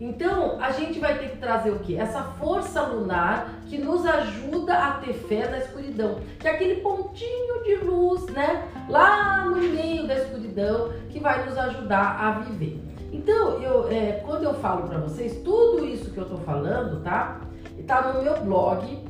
[0.00, 1.96] Então, a gente vai ter que trazer o que?
[1.96, 7.64] Essa força lunar que nos ajuda a ter fé na escuridão, que é aquele pontinho
[7.64, 8.68] de luz, né?
[8.88, 12.80] Lá no meio da escuridão que vai nos ajudar a viver.
[13.12, 17.40] Então, eu, é, quando eu falo para vocês, tudo isso que eu tô falando, tá?
[17.86, 19.02] Tá no meu blog,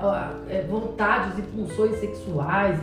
[0.49, 2.79] é, vontades e pulsões sexuais,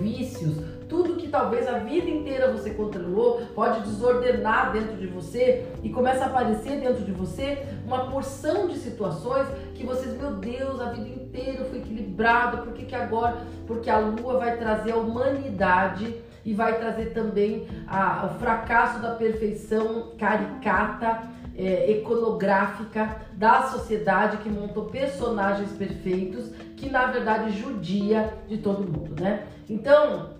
[0.00, 0.56] vícios,
[0.90, 6.24] tudo que talvez a vida inteira você controlou pode desordenar dentro de você e começa
[6.24, 11.08] a aparecer dentro de você uma porção de situações que vocês, meu Deus, a vida
[11.08, 13.38] inteira foi equilibrado, por que, que agora?
[13.66, 19.14] Porque a lua vai trazer a humanidade e vai trazer também a, o fracasso da
[19.14, 21.22] perfeição caricata,
[21.56, 29.20] é, iconográfica da sociedade que montou personagens perfeitos que na verdade judia de todo mundo,
[29.20, 29.46] né?
[29.68, 30.39] Então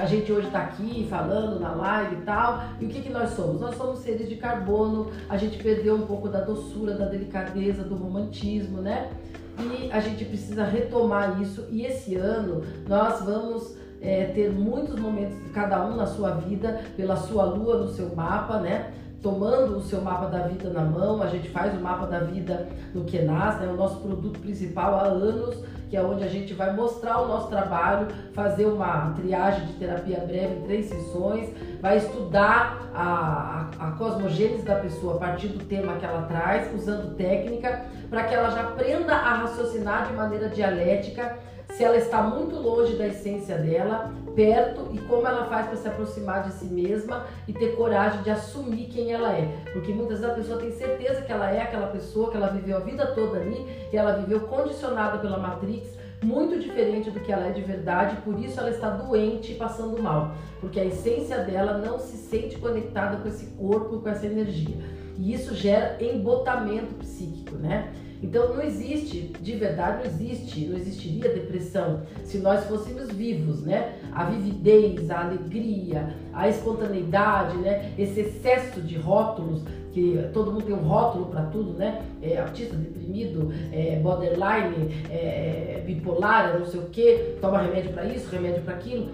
[0.00, 3.30] a gente hoje está aqui falando na live e tal, e o que, que nós
[3.30, 3.60] somos?
[3.60, 7.94] Nós somos seres de carbono, a gente perdeu um pouco da doçura, da delicadeza, do
[7.94, 9.10] romantismo, né?
[9.58, 15.36] E a gente precisa retomar isso, e esse ano nós vamos é, ter muitos momentos,
[15.52, 18.92] cada um na sua vida, pela sua lua no seu mapa, né?
[19.22, 22.68] Tomando o seu mapa da vida na mão, a gente faz o mapa da vida
[22.92, 23.68] no Kenas, né?
[23.68, 25.62] O nosso produto principal há anos,
[25.92, 30.20] que é onde a gente vai mostrar o nosso trabalho, fazer uma triagem de terapia
[30.26, 31.50] breve três sessões,
[31.82, 36.74] vai estudar a, a, a cosmogênese da pessoa a partir do tema que ela traz,
[36.74, 41.36] usando técnica, para que ela já aprenda a raciocinar de maneira dialética
[41.72, 45.88] se ela está muito longe da essência dela, perto e como ela faz para se
[45.88, 49.48] aproximar de si mesma e ter coragem de assumir quem ela é.
[49.72, 52.76] Porque muitas vezes a pessoa tem certeza que ela é aquela pessoa que ela viveu
[52.76, 55.88] a vida toda ali e ela viveu condicionada pela Matrix,
[56.22, 60.00] muito diferente do que ela é de verdade, por isso ela está doente e passando
[60.00, 64.76] mal, porque a essência dela não se sente conectada com esse corpo, com essa energia.
[65.18, 67.92] E isso gera embotamento psíquico, né?
[68.22, 73.98] Então não existe, de verdade não existe, não existiria depressão se nós fôssemos vivos, né?
[74.12, 77.92] A vividez, a alegria, a espontaneidade, né?
[77.98, 82.02] Esse excesso de rótulos, que todo mundo tem um rótulo para tudo, né?
[82.22, 88.30] É, autista, deprimido, é, borderline, é, bipolar, não sei o que, toma remédio para isso,
[88.30, 89.10] remédio para aquilo.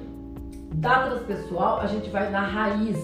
[0.74, 2.98] Da transpessoal, a gente vai na raiz.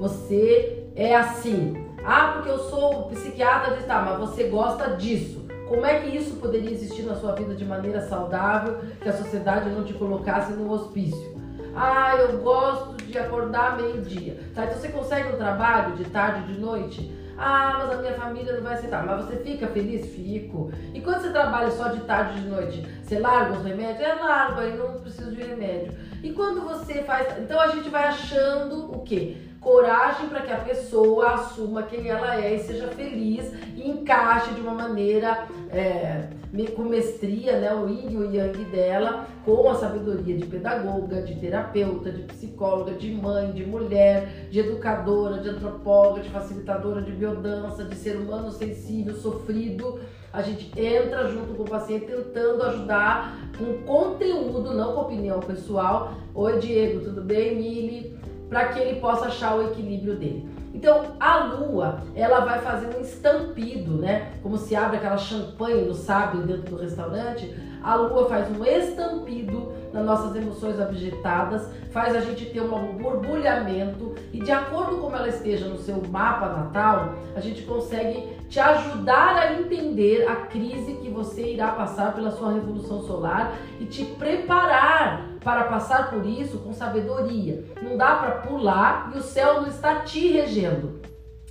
[0.00, 1.74] Você é assim.
[2.04, 5.43] Ah, porque eu sou psiquiatra tá, mas você gosta disso.
[5.68, 9.70] Como é que isso poderia existir na sua vida de maneira saudável, que a sociedade
[9.70, 11.34] não te colocasse no hospício?
[11.74, 14.38] Ah, eu gosto de acordar meio-dia.
[14.54, 17.12] Tá, então você consegue um trabalho de tarde, de noite?
[17.36, 19.04] Ah, mas a minha família não vai aceitar.
[19.04, 20.06] Mas você fica feliz?
[20.14, 20.70] Fico.
[20.92, 24.00] E quando você trabalha só de tarde e de noite, você larga os remédios?
[24.00, 25.92] É largo, aí não preciso de remédio.
[26.22, 27.38] E quando você faz.
[27.38, 29.36] Então a gente vai achando o quê?
[29.64, 34.60] Coragem para que a pessoa assuma quem ela é e seja feliz e encaixe de
[34.60, 36.28] uma maneira é,
[36.76, 41.34] com mestria, né, o yin e o yang dela, com a sabedoria de pedagoga, de
[41.36, 47.84] terapeuta, de psicóloga, de mãe, de mulher, de educadora, de antropóloga, de facilitadora de biodança,
[47.84, 49.98] de ser humano sensível, sofrido.
[50.32, 56.14] A gente entra junto com o paciente tentando ajudar com conteúdo, não com opinião pessoal.
[56.34, 57.56] Oi, Diego, tudo bem?
[57.56, 58.13] Mili?
[58.48, 60.48] Para que ele possa achar o equilíbrio dele.
[60.74, 64.32] Então, a lua, ela vai fazer um estampido, né?
[64.42, 69.72] Como se abre aquela champanhe no sábio dentro do restaurante, a lua faz um estampido
[69.92, 75.28] nas nossas emoções abjetadas, faz a gente ter um borbulhamento e de acordo com ela
[75.28, 81.08] esteja no seu mapa natal, a gente consegue te ajudar a entender a crise que
[81.08, 86.72] você irá passar pela sua revolução solar e te preparar para passar por isso com
[86.72, 87.64] sabedoria.
[87.82, 91.04] Não dá para pular e o céu não está te regendo.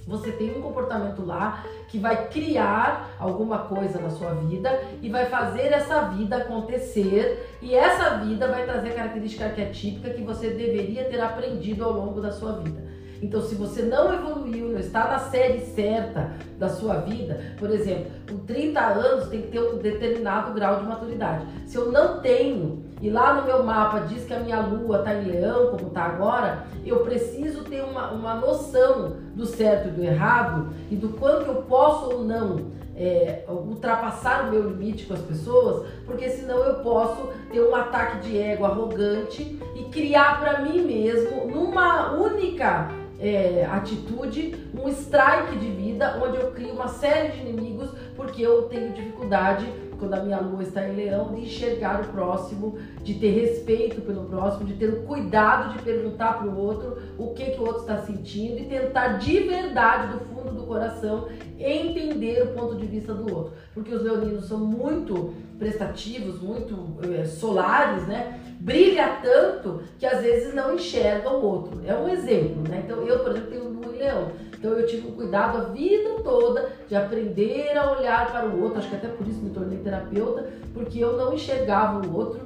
[0.06, 5.28] Você tem um comportamento lá que vai criar alguma coisa na sua vida e vai
[5.28, 11.22] fazer essa vida acontecer, e essa vida vai trazer característica arquetípica que você deveria ter
[11.22, 12.93] aprendido ao longo da sua vida.
[13.24, 18.12] Então, se você não evoluiu, não está na série certa da sua vida, por exemplo,
[18.30, 21.46] com 30 anos tem que ter um determinado grau de maturidade.
[21.66, 25.16] Se eu não tenho, e lá no meu mapa diz que a minha lua está
[25.16, 30.04] em leão, como está agora, eu preciso ter uma, uma noção do certo e do
[30.04, 35.22] errado e do quanto eu posso ou não é, ultrapassar o meu limite com as
[35.22, 40.82] pessoas, porque senão eu posso ter um ataque de ego arrogante e criar para mim
[40.82, 47.40] mesmo, numa única é, atitude, um strike de vida, onde eu crio uma série de
[47.40, 49.66] inimigos porque eu tenho dificuldade
[49.98, 54.26] quando a minha lua está em leão, de enxergar o próximo, de ter respeito pelo
[54.26, 57.82] próximo, de ter o cuidado de perguntar para o outro o que, que o outro
[57.82, 63.14] está sentindo e tentar de verdade, do fundo do coração, entender o ponto de vista
[63.14, 63.54] do outro.
[63.74, 68.42] Porque os leoninos são muito prestativos, muito é, solares, né?
[68.64, 71.82] Brilha tanto que às vezes não enxergam o outro.
[71.86, 72.82] É um exemplo, né?
[72.86, 74.32] Então eu, por exemplo, tenho lua em leão.
[74.58, 78.80] Então eu tive um cuidado a vida toda de aprender a olhar para o outro.
[78.80, 82.40] Acho que até por isso me tornei terapeuta, porque eu não enxergava o outro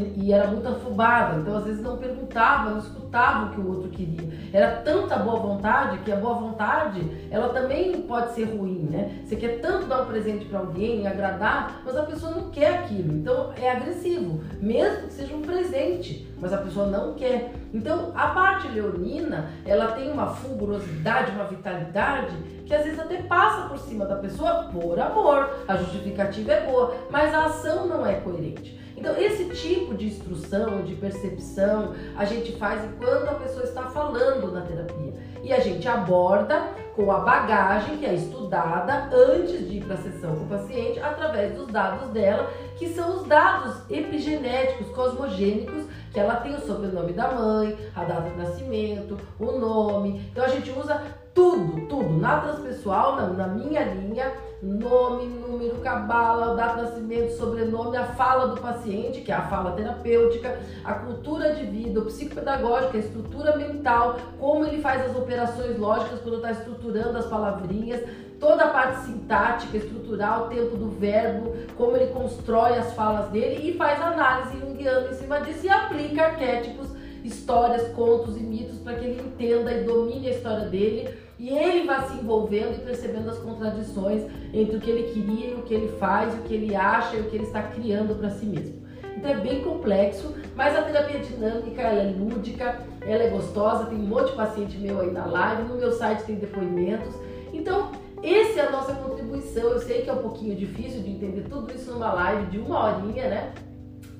[0.00, 3.88] e, era muito afobada, então às vezes não perguntava, não escutava o que o outro
[3.88, 4.28] queria.
[4.52, 9.22] Era tanta boa vontade que a boa vontade, ela também pode ser ruim, né?
[9.24, 13.14] Você quer tanto dar um presente para alguém, agradar, mas a pessoa não quer aquilo,
[13.14, 17.54] então é agressivo, mesmo que seja um presente, mas a pessoa não quer.
[17.72, 22.34] Então a parte leonina, ela tem uma fulgurosidade, uma vitalidade
[22.66, 25.48] que às vezes até passa por cima da pessoa por amor.
[25.66, 28.76] A justificativa é boa, mas a ação não é coerente.
[28.96, 34.50] Então, esse tipo de instrução, de percepção, a gente faz enquanto a pessoa está falando
[34.50, 35.12] na terapia.
[35.42, 39.98] E a gente aborda com a bagagem que é estudada antes de ir para a
[39.98, 46.18] sessão com o paciente, através dos dados dela, que são os dados epigenéticos, cosmogênicos, que
[46.18, 50.26] ela tem o sobrenome da mãe, a data de nascimento, o nome.
[50.32, 51.02] Então, a gente usa
[51.36, 54.32] tudo, tudo, na transpessoal, na, na minha linha,
[54.62, 59.72] nome, número, cabala, data de nascimento, sobrenome, a fala do paciente, que é a fala
[59.72, 65.78] terapêutica, a cultura de vida, o psicopedagógico, a estrutura mental, como ele faz as operações
[65.78, 68.02] lógicas quando está estruturando as palavrinhas,
[68.40, 73.76] toda a parte sintática, estrutural, tempo do verbo, como ele constrói as falas dele e
[73.76, 76.88] faz análise junguiana em cima disso e aplica arquétipos,
[77.22, 81.86] histórias, contos e mitos para que ele entenda e domine a história dele e ele
[81.86, 84.22] vai se envolvendo e percebendo as contradições
[84.54, 87.20] entre o que ele queria e o que ele faz, o que ele acha e
[87.20, 88.86] o que ele está criando para si mesmo.
[89.16, 93.98] Então é bem complexo, mas a terapia dinâmica ela é lúdica, ela é gostosa, tem
[93.98, 97.14] um monte de paciente meu aí na live, no meu site tem depoimentos.
[97.52, 99.70] Então, essa é a nossa contribuição.
[99.70, 102.84] Eu sei que é um pouquinho difícil de entender tudo isso numa live de uma
[102.84, 103.54] horinha, né?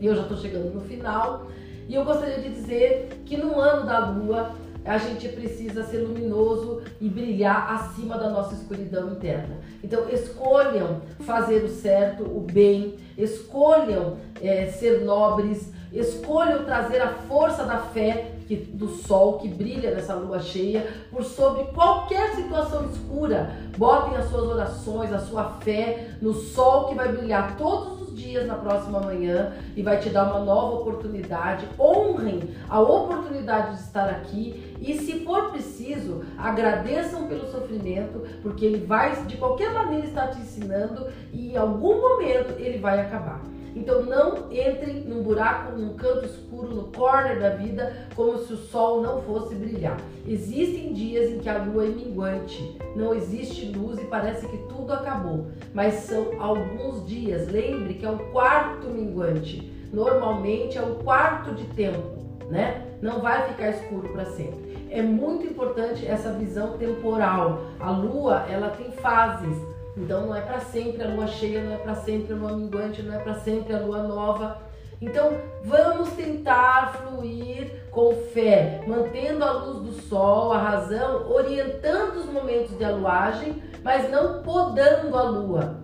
[0.00, 1.46] E eu já estou chegando no final.
[1.88, 4.50] E eu gostaria de dizer que no ano da lua
[4.86, 9.56] a gente precisa ser luminoso e brilhar acima da nossa escuridão interna.
[9.82, 17.64] Então, escolham fazer o certo, o bem, escolham é, ser nobres, escolham trazer a força
[17.64, 23.50] da fé que, do sol que brilha nessa lua cheia por sobre qualquer situação escura.
[23.76, 28.46] Botem as suas orações, a sua fé no sol que vai brilhar todos os dias
[28.46, 31.68] na próxima manhã e vai te dar uma nova oportunidade.
[31.78, 38.84] Honrem a oportunidade de estar aqui e, se for preciso, agradeçam pelo sofrimento, porque ele
[38.86, 43.55] vai de qualquer maneira estar te ensinando e em algum momento ele vai acabar.
[43.76, 48.56] Então não entrem num buraco, num canto escuro, no corner da vida, como se o
[48.56, 49.98] sol não fosse brilhar.
[50.26, 54.94] Existem dias em que a lua é minguante, não existe luz e parece que tudo
[54.94, 57.48] acabou, mas são alguns dias.
[57.48, 59.70] Lembre que é o quarto minguante.
[59.92, 62.16] Normalmente é o quarto de tempo,
[62.50, 62.82] né?
[63.02, 64.88] Não vai ficar escuro para sempre.
[64.90, 67.60] É muito importante essa visão temporal.
[67.78, 69.75] A lua, ela tem fases.
[69.96, 73.02] Então não é para sempre a lua cheia, não é para sempre a lua minguante,
[73.02, 74.58] não é para sempre a lua nova.
[75.00, 75.32] Então
[75.64, 82.76] vamos tentar fluir com fé, mantendo a luz do sol, a razão, orientando os momentos
[82.76, 85.80] de aluagem, mas não podando a lua,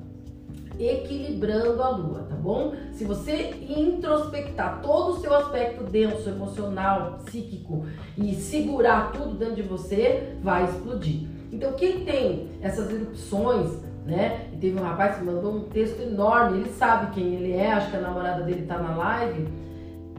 [0.78, 2.74] equilibrando a lua, tá bom?
[2.92, 7.86] Se você introspectar todo o seu aspecto denso, emocional, psíquico
[8.16, 11.28] e segurar tudo dentro de você, vai explodir.
[11.52, 14.48] Então quem tem essas erupções né?
[14.52, 17.90] E teve um rapaz que mandou um texto enorme, ele sabe quem ele é, acho
[17.90, 19.62] que a namorada dele tá na live.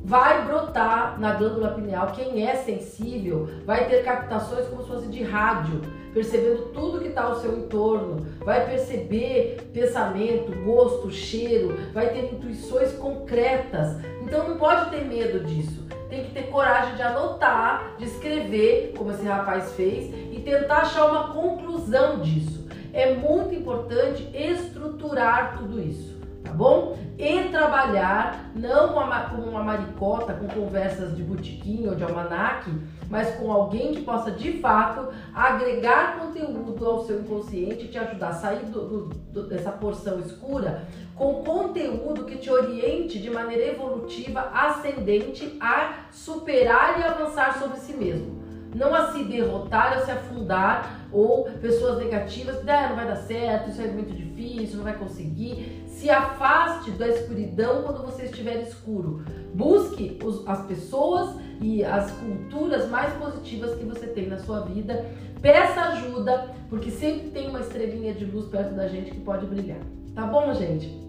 [0.05, 2.07] Vai brotar na glândula pineal.
[2.07, 5.81] Quem é sensível vai ter captações como se fosse de rádio,
[6.13, 8.25] percebendo tudo que está ao seu entorno.
[8.39, 13.97] Vai perceber pensamento, gosto, cheiro, vai ter intuições concretas.
[14.21, 15.87] Então não pode ter medo disso.
[16.09, 21.05] Tem que ter coragem de anotar, de escrever, como esse rapaz fez, e tentar achar
[21.05, 22.62] uma conclusão disso
[22.93, 26.95] é muito importante estruturar tudo isso, tá bom?
[27.17, 32.71] E trabalhar não com uma maricota, com conversas de botiquim ou de almanaque,
[33.09, 38.29] mas com alguém que possa de fato agregar conteúdo ao seu inconsciente e te ajudar
[38.29, 44.51] a sair do, do, dessa porção escura com conteúdo que te oriente de maneira evolutiva,
[44.53, 48.42] ascendente a superar e avançar sobre si mesmo
[48.75, 53.69] não a se derrotar, a se afundar, ou pessoas negativas, ah, não vai dar certo,
[53.69, 55.83] isso é muito difícil, não vai conseguir.
[55.87, 59.23] Se afaste da escuridão quando você estiver escuro.
[59.53, 65.05] Busque os, as pessoas e as culturas mais positivas que você tem na sua vida.
[65.41, 69.79] Peça ajuda, porque sempre tem uma estrelinha de luz perto da gente que pode brilhar.
[70.15, 71.01] Tá bom, gente?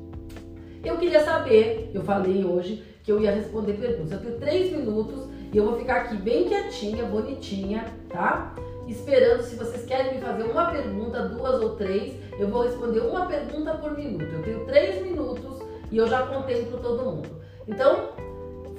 [0.84, 4.12] Eu queria saber, eu falei hoje que eu ia responder perguntas.
[4.12, 8.52] Eu tenho três minutos e eu vou ficar aqui bem quietinha, bonitinha, tá?
[8.88, 13.26] Esperando se vocês querem me fazer uma pergunta, duas ou três, eu vou responder uma
[13.26, 14.24] pergunta por minuto.
[14.24, 17.28] Eu tenho três minutos e eu já contemplo todo mundo.
[17.68, 18.08] Então,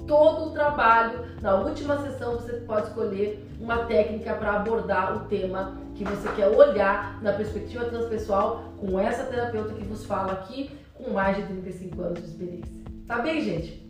[0.08, 5.76] Todo o trabalho, na última sessão você pode escolher uma técnica para abordar o tema
[5.94, 11.10] que você quer olhar na perspectiva transpessoal com essa terapeuta que vos fala aqui com
[11.10, 12.72] mais de 35 anos de experiência.
[13.06, 13.86] Tá bem, gente?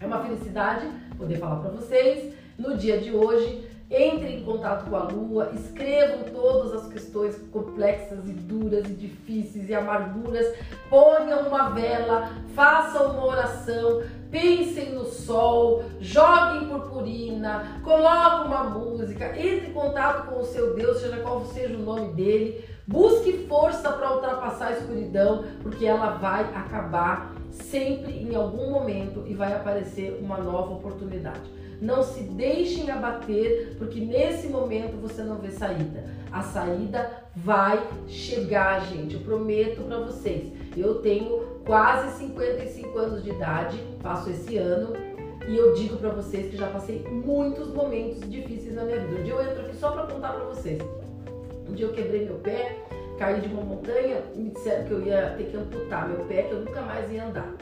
[0.00, 0.86] É uma felicidade
[1.18, 2.32] poder falar para vocês.
[2.58, 8.26] No dia de hoje, entre em contato com a Lua, escrevam todas as questões complexas
[8.26, 10.46] e duras e difíceis e amarguras,
[10.88, 14.02] ponham uma vela, façam uma oração,
[14.32, 20.98] pensem no sol, joguem purpurina, coloquem uma música, entre em contato com o seu Deus,
[20.98, 26.42] seja qual seja o nome dele, busque força para ultrapassar a escuridão, porque ela vai
[26.54, 31.62] acabar sempre em algum momento e vai aparecer uma nova oportunidade.
[31.82, 36.04] Não se deixem abater, porque nesse momento você não vê saída.
[36.30, 39.14] A saída vai chegar, gente.
[39.16, 40.52] Eu prometo para vocês.
[40.76, 44.94] Eu tenho quase 55 anos de idade, faço esse ano,
[45.46, 49.20] e eu digo para vocês que já passei muitos momentos difíceis na minha vida.
[49.20, 50.80] Um dia eu entro aqui só para contar para vocês.
[51.68, 52.78] Um dia eu quebrei meu pé,
[53.18, 56.52] caí de uma montanha me disseram que eu ia ter que amputar meu pé, que
[56.52, 57.54] eu nunca mais ia andar.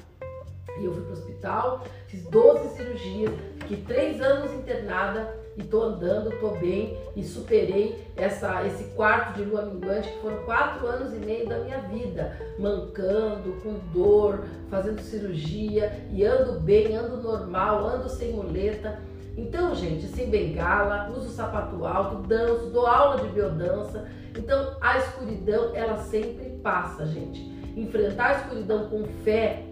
[0.79, 5.83] E eu fui para o hospital, fiz 12 cirurgias, fiquei 3 anos internada e tô
[5.83, 11.13] andando, tô bem e superei essa, esse quarto de lua minguante que foram 4 anos
[11.13, 17.87] e meio da minha vida, mancando, com dor, fazendo cirurgia e ando bem, ando normal,
[17.87, 18.99] ando sem muleta.
[19.37, 24.09] Então, gente, sem bengala, uso sapato alto, danço, dou aula de biodança.
[24.37, 27.41] Então, a escuridão, ela sempre passa, gente.
[27.77, 29.70] Enfrentar a escuridão com fé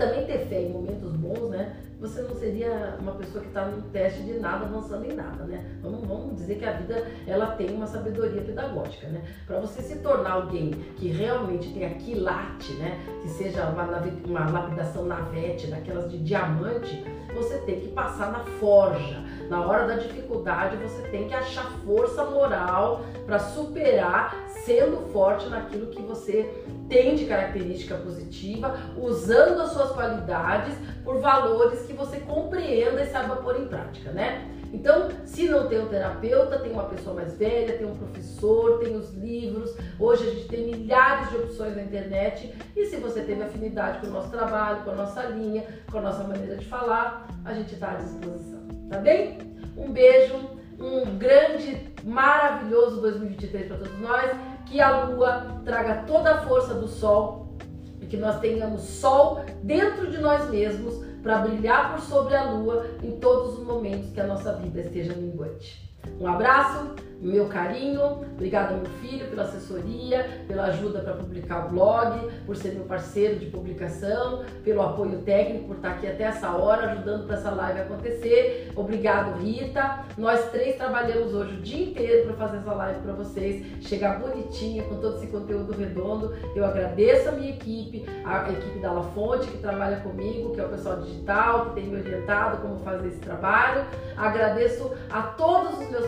[0.00, 1.76] também ter fé em momentos bons, né?
[2.00, 5.78] Você não seria uma pessoa que está num teste de nada, avançando em nada, né?
[5.82, 9.22] Vamos, vamos dizer que a vida ela tem uma sabedoria pedagógica, né?
[9.46, 12.98] Para você se tornar alguém que realmente tem quilate, né?
[13.20, 13.84] Que seja uma,
[14.24, 19.22] uma lapidação navete, daquelas de diamante, você tem que passar na forja.
[19.50, 24.32] Na hora da dificuldade, você tem que achar força moral para superar,
[24.64, 26.48] sendo forte naquilo que você
[26.88, 30.72] tem de característica positiva, usando as suas qualidades
[31.02, 34.48] por valores que você compreenda e saiba pôr em prática, né?
[34.72, 38.96] Então, se não tem um terapeuta, tem uma pessoa mais velha, tem um professor, tem
[38.96, 39.76] os livros.
[39.98, 42.54] Hoje a gente tem milhares de opções na internet.
[42.76, 46.02] E se você teve afinidade com o nosso trabalho, com a nossa linha, com a
[46.02, 48.60] nossa maneira de falar, a gente está à disposição.
[48.88, 49.38] Tá bem?
[49.76, 50.36] Um beijo,
[50.78, 54.30] um grande, maravilhoso 2023 para todos nós.
[54.66, 57.56] Que a lua traga toda a força do sol
[58.00, 62.86] e que nós tenhamos sol dentro de nós mesmos para brilhar por sobre a lua
[63.02, 65.89] em todos os momentos que a nossa vida esteja minguante.
[66.20, 68.24] Um abraço meu carinho.
[68.32, 73.38] Obrigada, meu filho, pela assessoria, pela ajuda para publicar o blog, por ser meu parceiro
[73.38, 77.80] de publicação, pelo apoio técnico, por estar aqui até essa hora, ajudando para essa live
[77.80, 78.72] acontecer.
[78.74, 80.04] Obrigado, Rita.
[80.16, 84.82] Nós três trabalhamos hoje o dia inteiro para fazer essa live para vocês, chegar bonitinha
[84.84, 86.34] com todo esse conteúdo redondo.
[86.56, 90.64] Eu agradeço a minha equipe, a equipe da La Fonte, que trabalha comigo, que é
[90.64, 93.84] o pessoal digital, que tem me orientado como fazer esse trabalho.
[94.16, 95.59] Agradeço a todos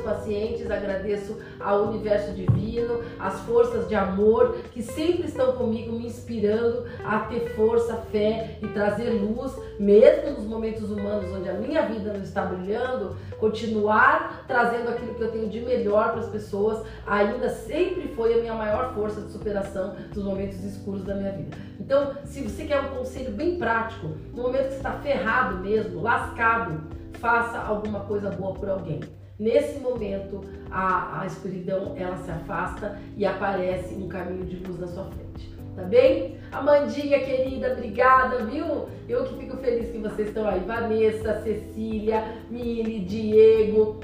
[0.03, 6.85] pacientes, agradeço ao universo divino, às forças de amor que sempre estão comigo, me inspirando
[7.05, 12.13] a ter força, fé e trazer luz, mesmo nos momentos humanos onde a minha vida
[12.13, 17.49] não está brilhando, continuar trazendo aquilo que eu tenho de melhor para as pessoas, ainda
[17.49, 21.57] sempre foi a minha maior força de superação dos momentos escuros da minha vida.
[21.81, 26.01] Então, se você quer um conselho bem prático, no momento que você está ferrado mesmo,
[26.01, 26.81] lascado,
[27.15, 29.01] faça alguma coisa boa por alguém.
[29.43, 30.40] Nesse momento,
[30.70, 35.53] a, a escuridão ela se afasta e aparece um caminho de luz na sua frente.
[35.74, 36.38] Tá bem?
[36.53, 38.86] Amandinha querida, obrigada, viu?
[39.09, 40.61] Eu que fico feliz que vocês estão aí.
[40.61, 43.99] Vanessa, Cecília, Mili, Diego,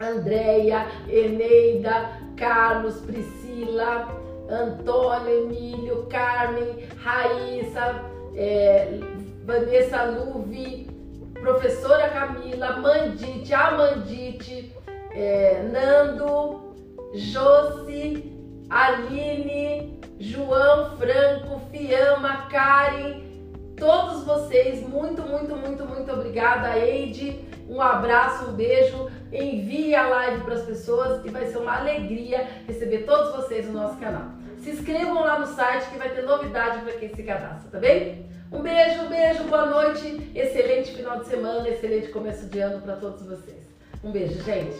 [0.00, 4.08] Andréia, Eneida, Carlos, Priscila,
[4.48, 8.02] Antônio, Emílio, Carmen, Raíssa,
[8.34, 8.98] é,
[9.44, 10.88] Vanessa Luvi,
[11.40, 14.74] professora Camila, Mandite, Amandite,
[15.12, 16.74] é, Nando,
[17.14, 18.32] Josi,
[18.68, 23.22] Aline, João Franco, Fiamma, Karen,
[23.76, 27.48] todos vocês, muito, muito, muito, muito obrigada, Eide.
[27.68, 29.08] Um abraço, um beijo.
[29.32, 33.72] Envie a live para as pessoas e vai ser uma alegria receber todos vocês no
[33.72, 34.32] nosso canal.
[34.58, 38.28] Se inscrevam lá no site que vai ter novidade para quem se cadastra, tá bem?
[38.52, 42.96] Um beijo, um beijo, boa noite, excelente final de semana, excelente começo de ano para
[42.96, 43.62] todos vocês.
[44.02, 44.76] Um beijo, gente.